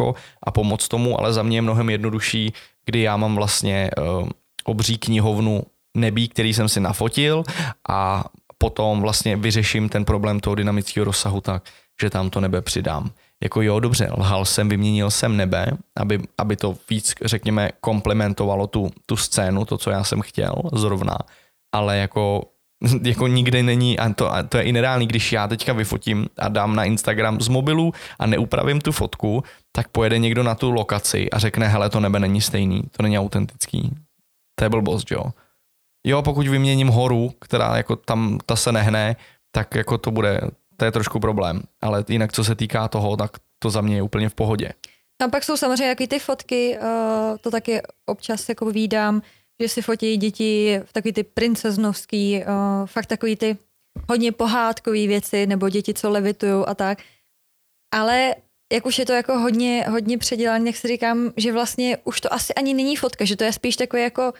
a 0.42 0.50
pomoct 0.50 0.88
tomu, 0.88 1.20
ale 1.20 1.33
za 1.33 1.42
mě 1.42 1.57
je 1.57 1.62
mnohem 1.62 1.90
jednodušší, 1.90 2.53
kdy 2.87 3.03
já 3.03 3.16
mám 3.16 3.37
vlastně 3.37 3.90
uh, 3.98 4.29
obří 4.64 4.98
knihovnu 4.98 5.62
nebí, 5.96 6.29
který 6.29 6.55
jsem 6.55 6.68
si 6.68 6.81
nafotil 6.81 7.44
a 7.88 8.24
potom 8.59 9.00
vlastně 9.00 9.37
vyřeším 9.37 9.88
ten 9.88 10.05
problém 10.05 10.40
toho 10.40 10.55
dynamického 10.55 11.05
rozsahu 11.05 11.40
tak, 11.40 11.62
že 12.03 12.11
tam 12.11 12.31
to 12.31 12.40
nebe 12.40 12.62
přidám. 12.62 13.11
Jako 13.42 13.62
jo, 13.62 13.81
dobře, 13.81 14.11
lhal 14.16 14.44
jsem, 14.44 14.68
vyměnil 14.68 15.11
jsem 15.11 15.37
nebe, 15.37 15.66
aby, 15.96 16.18
aby 16.38 16.57
to 16.57 16.77
víc, 16.90 17.14
řekněme, 17.22 17.70
komplementovalo 17.81 18.66
tu, 18.66 18.90
tu 19.07 19.16
scénu, 19.16 19.64
to, 19.64 19.79
co 19.79 19.90
já 19.90 20.05
jsem 20.05 20.20
chtěl 20.20 20.55
zrovna, 20.72 21.18
ale 21.72 21.96
jako 21.96 22.42
jako 23.02 23.26
nikde 23.26 23.62
není, 23.62 23.98
a 23.98 24.12
to, 24.12 24.34
a 24.34 24.42
to 24.42 24.58
je 24.58 24.64
i 24.64 24.72
nereálný, 24.72 25.06
když 25.06 25.32
já 25.32 25.48
teďka 25.48 25.72
vyfotím 25.72 26.26
a 26.38 26.48
dám 26.48 26.76
na 26.76 26.84
Instagram 26.84 27.40
z 27.40 27.48
mobilu 27.48 27.92
a 28.18 28.26
neupravím 28.26 28.80
tu 28.80 28.92
fotku, 28.92 29.44
tak 29.72 29.88
pojede 29.88 30.18
někdo 30.18 30.42
na 30.42 30.54
tu 30.54 30.70
lokaci 30.70 31.30
a 31.30 31.38
řekne, 31.38 31.68
hele, 31.68 31.90
to 31.90 32.00
nebe 32.00 32.20
není 32.20 32.40
stejný, 32.40 32.82
to 32.96 33.02
není 33.02 33.18
autentický. 33.18 33.90
To 34.58 34.64
je 34.64 34.68
blbost, 34.68 35.10
jo. 35.10 35.24
Jo, 36.06 36.22
pokud 36.22 36.48
vyměním 36.48 36.88
horu, 36.88 37.32
která 37.40 37.76
jako 37.76 37.96
tam, 37.96 38.38
ta 38.46 38.56
se 38.56 38.72
nehne, 38.72 39.16
tak 39.52 39.74
jako 39.74 39.98
to 39.98 40.10
bude, 40.10 40.40
to 40.76 40.84
je 40.84 40.92
trošku 40.92 41.20
problém. 41.20 41.62
Ale 41.80 42.04
jinak, 42.08 42.32
co 42.32 42.44
se 42.44 42.54
týká 42.54 42.88
toho, 42.88 43.16
tak 43.16 43.30
to 43.58 43.70
za 43.70 43.80
mě 43.80 43.96
je 43.96 44.02
úplně 44.02 44.28
v 44.28 44.34
pohodě. 44.34 44.72
Tam 45.16 45.30
pak 45.30 45.44
jsou 45.44 45.56
samozřejmě 45.56 45.86
jaký 45.86 46.06
ty 46.06 46.18
fotky, 46.18 46.78
uh, 46.78 47.36
to 47.40 47.50
taky 47.50 47.80
občas 48.06 48.48
jako 48.48 48.70
výdám, 48.70 49.22
že 49.62 49.68
si 49.68 49.82
fotí 49.82 50.16
děti 50.16 50.80
v 50.84 50.92
takový 50.92 51.12
ty 51.12 51.22
princeznovský, 51.22 52.42
uh, 52.42 52.86
fakt 52.86 53.06
takový 53.06 53.36
ty 53.36 53.58
hodně 54.08 54.32
pohádkový 54.32 55.06
věci, 55.06 55.46
nebo 55.46 55.68
děti, 55.68 55.94
co 55.94 56.10
levitují 56.10 56.64
a 56.66 56.74
tak. 56.74 56.98
Ale 57.94 58.34
jak 58.72 58.86
už 58.86 58.98
je 58.98 59.06
to 59.06 59.12
jako 59.12 59.38
hodně, 59.38 59.84
hodně 59.90 60.18
předělané, 60.18 60.66
jak 60.66 60.76
si 60.76 60.88
říkám, 60.88 61.32
že 61.36 61.52
vlastně 61.52 61.98
už 62.04 62.20
to 62.20 62.32
asi 62.32 62.54
ani 62.54 62.74
není 62.74 62.96
fotka, 62.96 63.24
že 63.24 63.36
to 63.36 63.44
je 63.44 63.52
spíš 63.52 63.76
takový 63.76 64.02
jako 64.02 64.32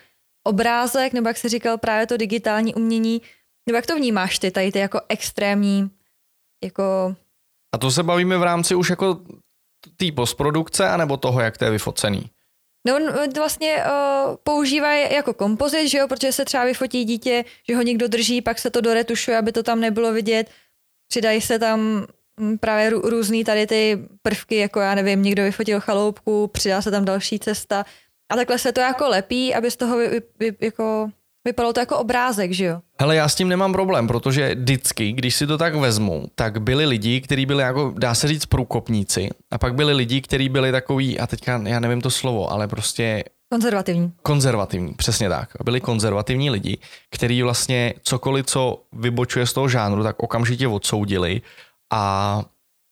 obrázek, 0.47 1.13
nebo 1.13 1.27
jak 1.27 1.37
se 1.37 1.49
říkal 1.49 1.77
právě 1.77 2.07
to 2.07 2.17
digitální 2.17 2.75
umění, 2.75 3.21
nebo 3.69 3.75
jak 3.75 3.85
to 3.85 3.95
vnímáš 3.95 4.39
ty, 4.39 4.51
tady 4.51 4.71
ty 4.71 4.79
jako 4.79 5.01
extrémní, 5.09 5.91
jako... 6.63 7.15
A 7.75 7.77
to 7.77 7.91
se 7.91 8.03
bavíme 8.03 8.37
v 8.37 8.43
rámci 8.43 8.75
už 8.75 8.89
jako 8.89 9.19
té 9.97 10.11
postprodukce, 10.15 10.89
anebo 10.89 11.17
toho, 11.17 11.41
jak 11.41 11.57
to 11.57 11.65
je 11.65 11.71
vyfocený? 11.71 12.29
No 12.85 12.97
vlastně 13.37 13.75
uh, 13.75 14.35
používají 14.43 15.13
jako 15.13 15.33
kompozit, 15.33 15.89
že 15.89 15.97
jo, 15.97 16.07
protože 16.07 16.31
se 16.31 16.45
třeba 16.45 16.65
vyfotí 16.65 17.03
dítě, 17.03 17.45
že 17.67 17.75
ho 17.75 17.81
někdo 17.81 18.07
drží, 18.07 18.41
pak 18.41 18.59
se 18.59 18.69
to 18.69 18.81
doretušuje, 18.81 19.37
aby 19.37 19.51
to 19.51 19.63
tam 19.63 19.79
nebylo 19.79 20.13
vidět. 20.13 20.49
Přidají 21.07 21.41
se 21.41 21.59
tam 21.59 22.07
hm, 22.39 22.57
právě 22.57 22.89
rů, 22.89 23.01
různý 23.01 23.43
tady 23.43 23.67
ty 23.67 24.07
prvky, 24.21 24.55
jako 24.55 24.79
já 24.79 24.95
nevím, 24.95 25.23
někdo 25.23 25.43
vyfotil 25.43 25.79
chaloupku, 25.79 26.47
přidá 26.47 26.81
se 26.81 26.91
tam 26.91 27.05
další 27.05 27.39
cesta. 27.39 27.85
A 28.31 28.35
takhle 28.35 28.59
se 28.59 28.71
to 28.71 28.79
jako 28.79 29.09
lepí, 29.09 29.55
aby 29.55 29.71
z 29.71 29.75
toho 29.75 29.97
vy, 29.97 30.21
vy, 30.39 30.55
jako 30.61 31.09
Vypadalo 31.45 31.73
to 31.73 31.79
jako 31.79 31.97
obrázek, 31.97 32.51
že 32.51 32.65
jo? 32.65 32.81
Hele, 32.99 33.15
já 33.15 33.29
s 33.29 33.35
tím 33.35 33.47
nemám 33.47 33.73
problém, 33.73 34.07
protože 34.07 34.55
vždycky, 34.55 35.11
když 35.11 35.35
si 35.35 35.47
to 35.47 35.57
tak 35.57 35.75
vezmu, 35.75 36.25
tak 36.35 36.61
byli 36.61 36.85
lidi, 36.85 37.21
kteří 37.21 37.45
byli 37.45 37.63
jako, 37.63 37.93
dá 37.97 38.15
se 38.15 38.27
říct, 38.27 38.45
průkopníci. 38.45 39.29
A 39.51 39.57
pak 39.57 39.75
byli 39.75 39.93
lidi, 39.93 40.21
kteří 40.21 40.49
byli 40.49 40.71
takový, 40.71 41.19
a 41.19 41.27
teďka 41.27 41.61
já 41.65 41.79
nevím 41.79 42.01
to 42.01 42.11
slovo, 42.11 42.51
ale 42.51 42.67
prostě... 42.67 43.23
Konzervativní. 43.51 44.13
Konzervativní, 44.21 44.93
přesně 44.93 45.29
tak. 45.29 45.49
Byli 45.63 45.81
konzervativní 45.81 46.49
lidi, 46.49 46.77
kteří 47.11 47.43
vlastně 47.43 47.93
cokoliv, 48.03 48.45
co 48.45 48.83
vybočuje 48.93 49.47
z 49.47 49.53
toho 49.53 49.69
žánru, 49.69 50.03
tak 50.03 50.23
okamžitě 50.23 50.67
odsoudili 50.67 51.41
a 51.93 52.41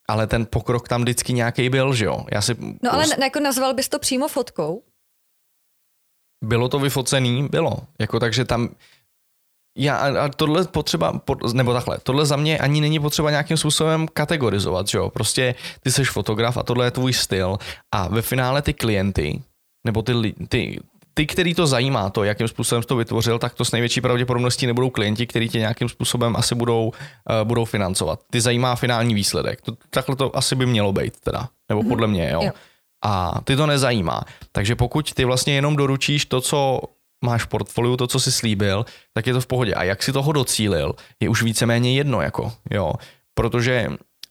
ale 0.09 0.27
ten 0.27 0.45
pokrok 0.45 0.87
tam 0.87 1.01
vždycky 1.01 1.33
nějaký 1.33 1.69
byl, 1.69 1.93
že 1.93 2.05
jo? 2.05 2.25
Já 2.31 2.41
si 2.41 2.55
no 2.83 2.93
ale 2.93 3.05
jako 3.23 3.39
nazval 3.39 3.73
bys 3.73 3.89
to 3.89 3.99
přímo 3.99 4.27
fotkou? 4.27 4.81
Bylo 6.43 6.69
to 6.69 6.79
vyfocený? 6.79 7.47
Bylo. 7.51 7.77
Jako 7.99 8.19
takže 8.19 8.45
tam 8.45 8.69
já, 9.77 9.97
a 9.97 10.29
tohle 10.29 10.63
potřeba, 10.63 11.21
nebo 11.53 11.73
takhle, 11.73 11.97
tohle 12.03 12.25
za 12.25 12.36
mě 12.36 12.58
ani 12.58 12.82
není 12.82 12.99
potřeba 12.99 13.29
nějakým 13.29 13.58
způsobem 13.58 14.08
kategorizovat, 14.13 14.88
že 14.88 14.97
jo? 14.97 15.10
Prostě 15.10 15.56
ty 15.84 15.91
jsi 15.91 16.03
fotograf 16.03 16.58
a 16.58 16.63
tohle 16.63 16.86
je 16.86 16.91
tvůj 16.91 17.13
styl 17.13 17.58
a 17.91 18.08
ve 18.08 18.21
finále 18.21 18.62
ty 18.62 18.73
klienty, 18.73 19.41
nebo 19.86 20.01
ty, 20.01 20.13
ty, 20.47 20.79
ty, 21.13 21.25
který 21.25 21.53
to 21.53 21.67
zajímá, 21.67 22.10
to, 22.10 22.23
jakým 22.23 22.47
způsobem 22.47 22.82
jsi 22.82 22.88
to 22.88 22.95
vytvořil, 22.95 23.39
tak 23.39 23.53
to 23.53 23.65
s 23.65 23.71
největší 23.71 24.01
pravděpodobností 24.01 24.67
nebudou 24.67 24.89
klienti, 24.89 25.27
kteří 25.27 25.49
tě 25.49 25.60
nějakým 25.60 25.89
způsobem 25.89 26.36
asi 26.36 26.56
budou, 26.56 26.86
uh, 26.88 27.47
budou 27.47 27.65
financovat. 27.65 28.19
Ty 28.32 28.41
zajímá 28.41 28.75
finální 28.75 29.13
výsledek. 29.13 29.62
To, 29.62 29.71
takhle 29.89 30.15
to 30.15 30.38
asi 30.38 30.56
by 30.56 30.65
mělo 30.65 30.93
být 30.93 31.19
teda, 31.19 31.49
nebo 31.69 31.84
podle 31.84 32.08
mě, 32.08 32.29
jo. 32.32 32.41
jo 32.43 32.51
a 33.03 33.41
ty 33.43 33.55
to 33.55 33.67
nezajímá. 33.67 34.21
Takže 34.51 34.75
pokud 34.75 35.13
ty 35.13 35.25
vlastně 35.25 35.53
jenom 35.53 35.75
doručíš 35.75 36.25
to, 36.25 36.41
co 36.41 36.81
máš 37.25 37.43
v 37.43 37.47
portfoliu, 37.47 37.97
to, 37.97 38.07
co 38.07 38.19
jsi 38.19 38.31
slíbil, 38.31 38.85
tak 39.13 39.27
je 39.27 39.33
to 39.33 39.41
v 39.41 39.47
pohodě. 39.47 39.73
A 39.73 39.83
jak 39.83 40.03
si 40.03 40.11
toho 40.11 40.31
docílil, 40.31 40.95
je 41.19 41.29
už 41.29 41.43
víceméně 41.43 41.97
jedno, 41.97 42.21
jako, 42.21 42.51
jo. 42.71 42.93
Protože 43.33 43.87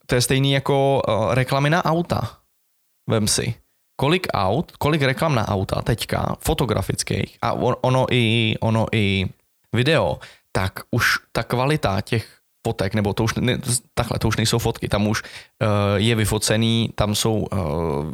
to 0.06 0.14
je 0.14 0.20
stejný 0.20 0.52
jako 0.52 1.02
uh, 1.08 1.34
reklamy 1.34 1.70
na 1.70 1.84
auta. 1.84 2.38
Vem 3.10 3.28
si. 3.28 3.54
Kolik 3.96 4.26
aut, 4.34 4.72
kolik 4.78 5.02
reklam 5.02 5.34
na 5.34 5.48
auta 5.48 5.82
teďka, 5.82 6.36
fotografických, 6.40 7.38
a 7.42 7.52
ono 7.82 8.06
i, 8.10 8.54
ono 8.60 8.86
i 8.92 9.26
video, 9.72 10.18
tak 10.52 10.80
už 10.90 11.18
ta 11.32 11.42
kvalita 11.42 12.00
těch 12.00 12.41
fotek, 12.66 12.94
nebo 12.94 13.12
to 13.12 13.24
už, 13.24 13.34
ne, 13.34 13.58
takhle, 13.94 14.18
to 14.18 14.28
už 14.28 14.36
nejsou 14.36 14.58
fotky, 14.58 14.88
tam 14.88 15.06
už 15.06 15.22
uh, 15.22 15.68
je 15.96 16.14
vyfocený, 16.14 16.90
tam 16.94 17.14
jsou 17.14 17.34
uh, 17.34 17.58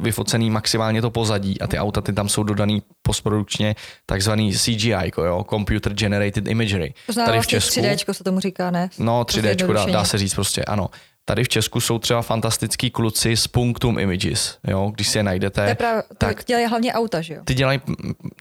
vyfocený 0.02 0.50
maximálně 0.50 1.02
to 1.02 1.10
pozadí 1.10 1.60
a 1.60 1.66
ty 1.66 1.78
auta 1.78 2.00
ty 2.00 2.12
tam 2.12 2.28
jsou 2.28 2.42
dodaný 2.42 2.82
postprodukčně 3.02 3.76
takzvaný 4.06 4.52
CGI, 4.52 4.88
jako 4.88 5.24
jo, 5.24 5.44
Computer 5.50 5.94
Generated 5.94 6.48
Imagery. 6.48 6.94
To 7.06 7.12
znamená 7.12 7.26
Tady 7.26 7.38
v 7.38 7.52
vlastně 7.52 7.82
Česku, 7.82 8.10
3D 8.10 8.12
se 8.12 8.24
tomu 8.24 8.40
říká, 8.40 8.70
ne? 8.70 8.88
No 8.98 9.22
3D, 9.22 9.72
dá, 9.72 9.86
dá 9.86 10.04
se 10.04 10.18
říct 10.18 10.34
prostě, 10.34 10.64
ano. 10.64 10.88
Tady 11.24 11.44
v 11.44 11.48
Česku 11.48 11.80
jsou 11.80 11.98
třeba 11.98 12.22
fantastický 12.22 12.90
kluci 12.90 13.36
z 13.36 13.46
Punctum 13.46 13.98
Images, 13.98 14.58
jo, 14.68 14.92
když 14.94 15.08
si 15.08 15.18
je 15.18 15.22
najdete. 15.22 15.62
To, 15.62 15.68
je 15.68 15.74
právě, 15.74 16.02
tak, 16.18 16.44
dělají 16.44 16.66
hlavně 16.66 16.92
auta, 16.92 17.20
že 17.20 17.34
jo? 17.34 17.40
Ty 17.44 17.54
dělají, 17.54 17.80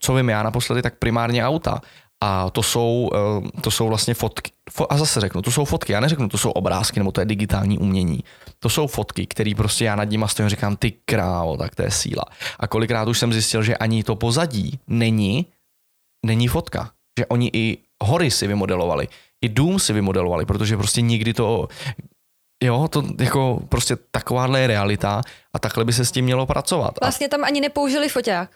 co 0.01 0.13
vím 0.13 0.29
já 0.29 0.43
naposledy, 0.43 0.81
tak 0.81 0.95
primárně 0.95 1.45
auta. 1.45 1.81
A 2.23 2.49
to 2.49 2.63
jsou, 2.63 3.09
eh, 3.13 3.61
to 3.61 3.71
jsou 3.71 3.87
vlastně 3.87 4.13
fotky. 4.13 4.51
A 4.89 4.97
zase 4.97 5.21
řeknu, 5.21 5.41
to 5.41 5.51
jsou 5.51 5.65
fotky, 5.65 5.93
já 5.93 5.99
neřeknu, 5.99 6.29
to 6.29 6.37
jsou 6.37 6.51
obrázky, 6.51 6.99
nebo 6.99 7.11
to 7.11 7.21
je 7.21 7.25
digitální 7.25 7.77
umění. 7.77 8.23
To 8.59 8.69
jsou 8.69 8.87
fotky, 8.87 9.25
které 9.25 9.51
prostě 9.57 9.85
já 9.85 9.95
nad 9.95 10.03
nimi 10.03 10.25
stojím 10.27 10.49
říkám, 10.49 10.75
ty 10.75 10.91
krávo, 11.05 11.57
tak 11.57 11.75
to 11.75 11.81
je 11.81 11.91
síla. 11.91 12.23
A 12.59 12.67
kolikrát 12.67 13.07
už 13.07 13.19
jsem 13.19 13.33
zjistil, 13.33 13.63
že 13.63 13.77
ani 13.77 14.03
to 14.03 14.15
pozadí 14.15 14.79
není, 14.87 15.45
není 16.25 16.47
fotka. 16.47 16.91
Že 17.19 17.25
oni 17.25 17.49
i 17.53 17.77
hory 18.03 18.31
si 18.31 18.47
vymodelovali, 18.47 19.07
i 19.41 19.49
dům 19.49 19.79
si 19.79 19.93
vymodelovali, 19.93 20.45
protože 20.45 20.77
prostě 20.77 21.01
nikdy 21.01 21.33
to, 21.33 21.67
Jo, 22.63 22.87
to 22.87 23.03
jako 23.19 23.59
prostě 23.69 23.95
takováhle 24.11 24.61
je 24.61 24.67
realita 24.67 25.21
a 25.53 25.59
takhle 25.59 25.85
by 25.85 25.93
se 25.93 26.05
s 26.05 26.11
tím 26.11 26.25
mělo 26.25 26.45
pracovat. 26.45 26.93
Vlastně 27.01 27.29
tam 27.29 27.43
ani 27.43 27.61
nepoužili 27.61 28.09
foťák. 28.09 28.49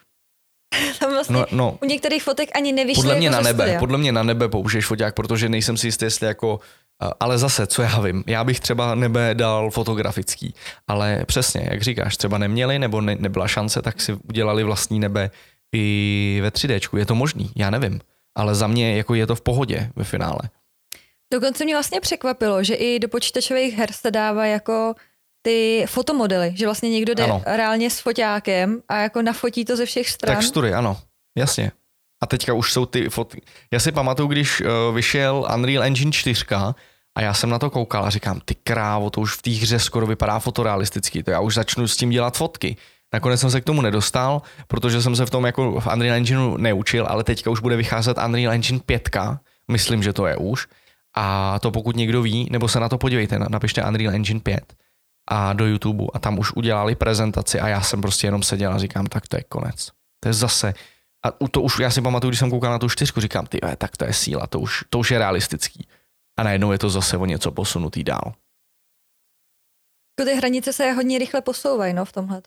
Tam 0.99 1.11
vlastně 1.11 1.35
no, 1.35 1.45
no, 1.51 1.77
u 1.81 1.85
některých 1.85 2.23
fotek 2.23 2.49
ani 2.55 2.71
nevyšly 2.71 3.01
podle 3.01 3.15
mě 3.15 3.27
jako 3.27 3.35
na 3.35 3.41
nebe, 3.41 3.63
studia. 3.63 3.79
Podle 3.79 3.97
mě 3.97 4.11
na 4.11 4.23
nebe 4.23 4.49
použiješ 4.49 4.85
foťák, 4.85 5.15
protože 5.15 5.49
nejsem 5.49 5.77
si 5.77 5.87
jistý, 5.87 6.05
jestli 6.05 6.27
jako 6.27 6.59
ale 7.19 7.37
zase, 7.37 7.67
co 7.67 7.81
já 7.81 7.99
vím, 7.99 8.23
já 8.27 8.43
bych 8.43 8.59
třeba 8.59 8.95
nebe 8.95 9.29
dal 9.33 9.71
fotografický, 9.71 10.53
ale 10.87 11.23
přesně, 11.25 11.67
jak 11.71 11.81
říkáš, 11.81 12.17
třeba 12.17 12.37
neměli 12.37 12.79
nebo 12.79 13.01
ne, 13.01 13.15
nebyla 13.19 13.47
šance, 13.47 13.81
tak 13.81 14.01
si 14.01 14.13
udělali 14.13 14.63
vlastní 14.63 14.99
nebe 14.99 15.31
i 15.75 16.39
ve 16.41 16.49
3D. 16.49 16.97
Je 16.97 17.05
to 17.05 17.15
možný, 17.15 17.51
já 17.55 17.69
nevím, 17.69 17.99
ale 18.35 18.55
za 18.55 18.67
mě 18.67 18.97
jako 18.97 19.15
je 19.15 19.27
to 19.27 19.35
v 19.35 19.41
pohodě 19.41 19.89
ve 19.95 20.03
finále. 20.03 20.39
Dokonce 21.33 21.63
mě 21.63 21.75
vlastně 21.75 22.01
překvapilo, 22.01 22.63
že 22.63 22.75
i 22.75 22.99
do 22.99 23.07
počítačových 23.07 23.77
her 23.77 23.91
se 23.91 24.11
dává 24.11 24.45
jako 24.45 24.95
ty 25.41 25.85
fotomodely, 25.87 26.53
že 26.55 26.65
vlastně 26.65 26.89
někdo 26.89 27.13
jde 27.13 27.23
ano. 27.23 27.41
reálně 27.45 27.89
s 27.89 27.99
foťákem 27.99 28.81
a 28.87 28.97
jako 28.97 29.21
nafotí 29.21 29.65
to 29.65 29.75
ze 29.75 29.85
všech 29.85 30.09
stran. 30.09 30.35
Textury, 30.35 30.73
ano, 30.73 30.97
jasně. 31.37 31.71
A 32.23 32.27
teďka 32.27 32.53
už 32.53 32.73
jsou 32.73 32.85
ty 32.85 33.09
fotky. 33.09 33.41
Já 33.71 33.79
si 33.79 33.91
pamatuju, 33.91 34.27
když 34.27 34.61
uh, 34.61 34.67
vyšel 34.95 35.47
Unreal 35.55 35.83
Engine 35.83 36.11
4 36.11 36.45
a 37.15 37.21
já 37.21 37.33
jsem 37.33 37.49
na 37.49 37.59
to 37.59 37.69
koukal 37.69 38.05
a 38.05 38.09
říkám, 38.09 38.39
ty 38.45 38.55
krávo, 38.55 39.09
to 39.09 39.21
už 39.21 39.33
v 39.33 39.41
té 39.41 39.51
hře 39.51 39.79
skoro 39.79 40.07
vypadá 40.07 40.39
fotorealisticky, 40.39 41.23
to 41.23 41.31
já 41.31 41.39
už 41.39 41.53
začnu 41.53 41.87
s 41.87 41.97
tím 41.97 42.09
dělat 42.09 42.37
fotky. 42.37 42.77
Nakonec 43.13 43.39
jsem 43.39 43.51
se 43.51 43.61
k 43.61 43.63
tomu 43.63 43.81
nedostal, 43.81 44.41
protože 44.67 45.01
jsem 45.01 45.15
se 45.15 45.25
v 45.25 45.29
tom 45.29 45.45
jako 45.45 45.79
v 45.81 45.87
Unreal 45.87 46.15
Engineu 46.15 46.57
neučil, 46.57 47.05
ale 47.09 47.23
teďka 47.23 47.49
už 47.49 47.59
bude 47.59 47.75
vycházet 47.75 48.17
Unreal 48.25 48.53
Engine 48.53 48.79
5, 48.85 49.09
myslím, 49.71 50.03
že 50.03 50.13
to 50.13 50.25
je 50.25 50.37
už. 50.37 50.67
A 51.15 51.59
to 51.59 51.71
pokud 51.71 51.95
někdo 51.95 52.21
ví, 52.21 52.47
nebo 52.51 52.67
se 52.67 52.79
na 52.79 52.89
to 52.89 52.97
podívejte, 52.97 53.39
napište 53.39 53.83
Unreal 53.83 54.15
Engine 54.15 54.39
5 54.39 54.73
a 55.31 55.53
do 55.53 55.65
YouTube 55.65 56.05
a 56.13 56.19
tam 56.19 56.39
už 56.39 56.51
udělali 56.51 56.95
prezentaci 56.95 57.59
a 57.59 57.67
já 57.67 57.81
jsem 57.81 58.01
prostě 58.01 58.27
jenom 58.27 58.43
seděl 58.43 58.73
a 58.73 58.77
říkám, 58.77 59.05
tak 59.05 59.27
to 59.27 59.37
je 59.37 59.43
konec. 59.43 59.89
To 60.19 60.29
je 60.29 60.33
zase, 60.33 60.73
a 61.25 61.47
to 61.47 61.61
už, 61.61 61.79
já 61.79 61.91
si 61.91 62.01
pamatuju, 62.01 62.29
když 62.29 62.39
jsem 62.39 62.49
koukal 62.49 62.71
na 62.71 62.79
tu 62.79 62.89
čtyřku, 62.89 63.21
říkám, 63.21 63.45
ty, 63.45 63.59
tak 63.77 63.97
to 63.97 64.05
je 64.05 64.13
síla, 64.13 64.47
to 64.47 64.59
už, 64.59 64.83
to 64.89 64.99
už 64.99 65.11
je 65.11 65.17
realistický. 65.17 65.87
A 66.39 66.43
najednou 66.43 66.71
je 66.71 66.79
to 66.79 66.89
zase 66.89 67.17
o 67.17 67.25
něco 67.25 67.51
posunutý 67.51 68.03
dál. 68.03 68.33
Ty 70.15 70.35
hranice 70.35 70.73
se 70.73 70.91
hodně 70.91 71.19
rychle 71.19 71.41
posouvají 71.41 71.93
no, 71.93 72.05
v 72.05 72.11
tomhle. 72.11 72.41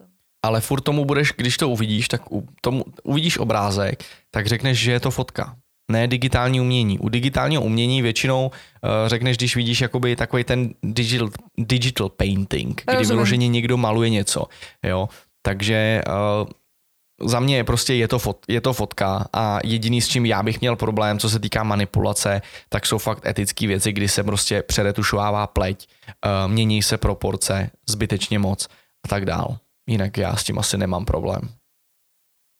Ale 0.44 0.60
furt 0.60 0.80
tomu 0.80 1.04
budeš, 1.04 1.32
když 1.36 1.56
to 1.56 1.68
uvidíš, 1.68 2.08
tak 2.08 2.32
u, 2.32 2.48
tomu, 2.60 2.84
uvidíš 3.02 3.38
obrázek, 3.38 4.04
tak 4.30 4.46
řekneš, 4.46 4.78
že 4.78 4.92
je 4.92 5.00
to 5.00 5.10
fotka 5.10 5.56
ne 5.90 6.08
digitální 6.08 6.60
umění. 6.60 6.98
U 6.98 7.08
digitálního 7.08 7.62
umění 7.62 8.02
většinou 8.02 8.46
uh, 8.46 8.90
řekneš, 9.06 9.36
když 9.36 9.56
vidíš 9.56 9.80
jakoby 9.80 10.16
takový 10.16 10.44
ten 10.44 10.74
digital, 10.82 11.28
digital 11.58 12.08
painting, 12.08 12.82
kdy 12.84 12.96
Rozumím. 12.96 13.08
vyloženě 13.08 13.48
někdo 13.48 13.76
maluje 13.76 14.10
něco, 14.10 14.44
jo. 14.82 15.08
Takže 15.42 16.02
uh, 16.08 17.28
za 17.28 17.40
mě 17.40 17.56
je 17.56 17.64
prostě 17.64 17.94
je 17.94 18.08
to, 18.08 18.18
fot, 18.18 18.38
je 18.48 18.60
to 18.60 18.72
fotka 18.72 19.26
a 19.32 19.58
jediný 19.64 20.00
s 20.00 20.08
čím 20.08 20.26
já 20.26 20.42
bych 20.42 20.60
měl 20.60 20.76
problém, 20.76 21.18
co 21.18 21.30
se 21.30 21.38
týká 21.38 21.62
manipulace, 21.62 22.42
tak 22.68 22.86
jsou 22.86 22.98
fakt 22.98 23.26
etické 23.26 23.66
věci, 23.66 23.92
kdy 23.92 24.08
se 24.08 24.24
prostě 24.24 24.62
předetušovává 24.62 25.46
pleť, 25.46 25.88
uh, 26.08 26.52
mění 26.52 26.82
se 26.82 26.98
proporce 26.98 27.70
zbytečně 27.88 28.38
moc 28.38 28.68
a 29.04 29.08
tak 29.08 29.24
dál. 29.24 29.58
Jinak 29.88 30.16
já 30.16 30.36
s 30.36 30.44
tím 30.44 30.58
asi 30.58 30.78
nemám 30.78 31.04
problém. 31.04 31.40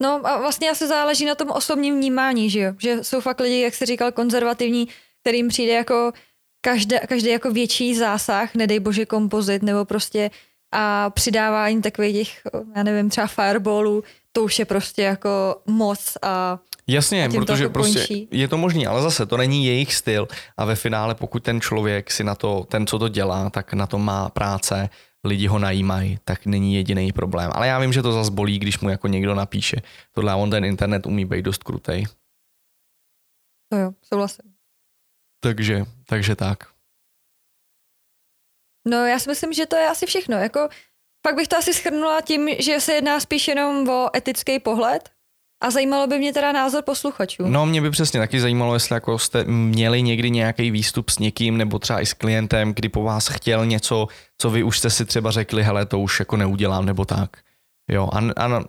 No 0.02 0.20
a 0.24 0.38
vlastně 0.38 0.70
asi 0.70 0.88
záleží 0.88 1.24
na 1.24 1.34
tom 1.34 1.50
osobním 1.50 1.96
vnímání, 1.96 2.50
že 2.50 2.60
jo? 2.60 2.72
Že 2.78 3.04
jsou 3.04 3.20
fakt 3.20 3.40
lidi, 3.40 3.60
jak 3.60 3.74
jsi 3.74 3.86
říkal, 3.86 4.12
konzervativní, 4.12 4.88
kterým 5.20 5.48
přijde 5.48 5.72
jako 5.72 6.12
každý, 6.60 6.96
každý 7.08 7.28
jako 7.28 7.50
větší 7.50 7.94
zásah, 7.94 8.54
nedej 8.54 8.80
bože 8.80 9.06
kompozit, 9.06 9.62
nebo 9.62 9.84
prostě 9.84 10.30
a 10.72 11.10
přidávání 11.10 11.82
takových 11.82 12.16
těch, 12.16 12.40
já 12.76 12.82
nevím, 12.82 13.10
třeba 13.10 13.26
fireballů, 13.26 14.04
to 14.32 14.42
už 14.42 14.58
je 14.58 14.64
prostě 14.64 15.02
jako 15.02 15.56
moc 15.66 16.16
a 16.22 16.58
Jasně, 16.86 17.28
protože 17.34 17.62
jako 17.62 17.72
prostě 17.72 17.98
končí. 17.98 18.28
je 18.30 18.48
to 18.48 18.58
možný, 18.58 18.86
ale 18.86 19.02
zase 19.02 19.26
to 19.26 19.36
není 19.36 19.66
jejich 19.66 19.94
styl 19.94 20.28
a 20.56 20.64
ve 20.64 20.76
finále 20.76 21.14
pokud 21.14 21.42
ten 21.42 21.60
člověk 21.60 22.10
si 22.10 22.24
na 22.24 22.34
to, 22.34 22.66
ten, 22.68 22.86
co 22.86 22.98
to 22.98 23.08
dělá, 23.08 23.50
tak 23.50 23.74
na 23.74 23.86
to 23.86 23.98
má 23.98 24.28
práce 24.28 24.88
lidi 25.24 25.46
ho 25.46 25.58
najímají, 25.58 26.18
tak 26.24 26.46
není 26.46 26.74
jediný 26.74 27.12
problém. 27.12 27.50
Ale 27.54 27.66
já 27.66 27.78
vím, 27.78 27.92
že 27.92 28.02
to 28.02 28.12
zase 28.12 28.30
bolí, 28.30 28.58
když 28.58 28.78
mu 28.80 28.88
jako 28.88 29.08
někdo 29.08 29.34
napíše. 29.34 29.76
Tohle 30.12 30.34
on 30.34 30.50
ten 30.50 30.64
internet 30.64 31.06
umí 31.06 31.24
být 31.24 31.42
dost 31.42 31.62
krutej. 31.62 32.06
To 33.68 33.76
jo, 33.76 33.92
souhlasím. 34.02 34.54
Takže, 35.40 35.84
takže 36.06 36.36
tak. 36.36 36.58
No 38.88 39.06
já 39.06 39.18
si 39.18 39.30
myslím, 39.30 39.52
že 39.52 39.66
to 39.66 39.76
je 39.76 39.88
asi 39.88 40.06
všechno. 40.06 40.36
Jako, 40.36 40.68
pak 41.22 41.34
bych 41.34 41.48
to 41.48 41.56
asi 41.56 41.74
schrnula 41.74 42.20
tím, 42.20 42.48
že 42.58 42.80
se 42.80 42.92
jedná 42.92 43.20
spíš 43.20 43.48
jenom 43.48 43.88
o 43.88 44.16
etický 44.16 44.60
pohled 44.60 45.13
a 45.64 45.70
zajímalo 45.70 46.06
by 46.06 46.18
mě 46.18 46.32
teda 46.32 46.52
názor 46.52 46.82
posluchačů. 46.82 47.42
No 47.46 47.66
mě 47.66 47.80
by 47.80 47.90
přesně 47.90 48.20
taky 48.20 48.40
zajímalo, 48.40 48.74
jestli 48.74 48.94
jako 48.94 49.18
jste 49.18 49.44
měli 49.44 50.02
někdy 50.02 50.30
nějaký 50.30 50.70
výstup 50.70 51.10
s 51.10 51.18
někým 51.18 51.56
nebo 51.56 51.78
třeba 51.78 52.00
i 52.00 52.06
s 52.06 52.12
klientem, 52.12 52.74
kdy 52.74 52.88
po 52.88 53.02
vás 53.02 53.28
chtěl 53.28 53.66
něco, 53.66 54.06
co 54.38 54.50
vy 54.50 54.62
už 54.62 54.78
jste 54.78 54.90
si 54.90 55.04
třeba 55.04 55.30
řekli, 55.30 55.62
hele, 55.62 55.86
to 55.86 55.98
už 55.98 56.18
jako 56.18 56.36
neudělám 56.36 56.86
nebo 56.86 57.04
tak. 57.04 57.30
Jo, 57.90 58.08
a, 58.12 58.44
a 58.44 58.64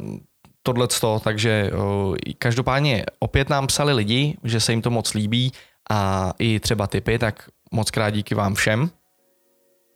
tohle 0.63 0.87
to, 0.87 1.21
takže 1.23 1.71
o, 1.77 2.15
každopádně 2.37 3.05
opět 3.19 3.49
nám 3.49 3.67
psali 3.67 3.93
lidi, 3.93 4.37
že 4.43 4.59
se 4.59 4.71
jim 4.71 4.81
to 4.81 4.89
moc 4.89 5.13
líbí 5.13 5.51
a 5.89 6.31
i 6.39 6.59
třeba 6.59 6.87
typy, 6.87 7.19
tak 7.19 7.49
moc 7.71 7.91
krát 7.91 8.09
díky 8.09 8.35
vám 8.35 8.55
všem. 8.55 8.89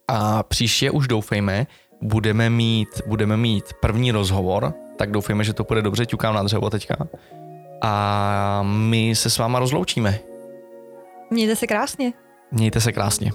A 0.08 0.44
příště 0.44 0.92
už 0.92 1.08
doufejme, 1.08 1.68
budeme 2.02 2.50
mít, 2.50 3.02
budeme 3.08 3.38
mít 3.38 3.66
první 3.82 4.12
rozhovor 4.12 4.74
tak 5.00 5.12
doufejme, 5.12 5.44
že 5.44 5.54
to 5.54 5.64
půjde 5.64 5.82
dobře, 5.82 6.06
ťukám 6.06 6.36
na 6.36 6.44
dřevo 6.44 6.70
teďka. 6.70 6.96
A 7.82 8.62
my 8.64 9.16
se 9.16 9.30
s 9.30 9.38
váma 9.38 9.60
rozloučíme. 9.60 10.20
Mějte 11.30 11.56
se 11.56 11.68
krásně. 11.68 12.14
Mějte 12.52 12.82
se 12.82 12.92
krásně. 12.92 13.32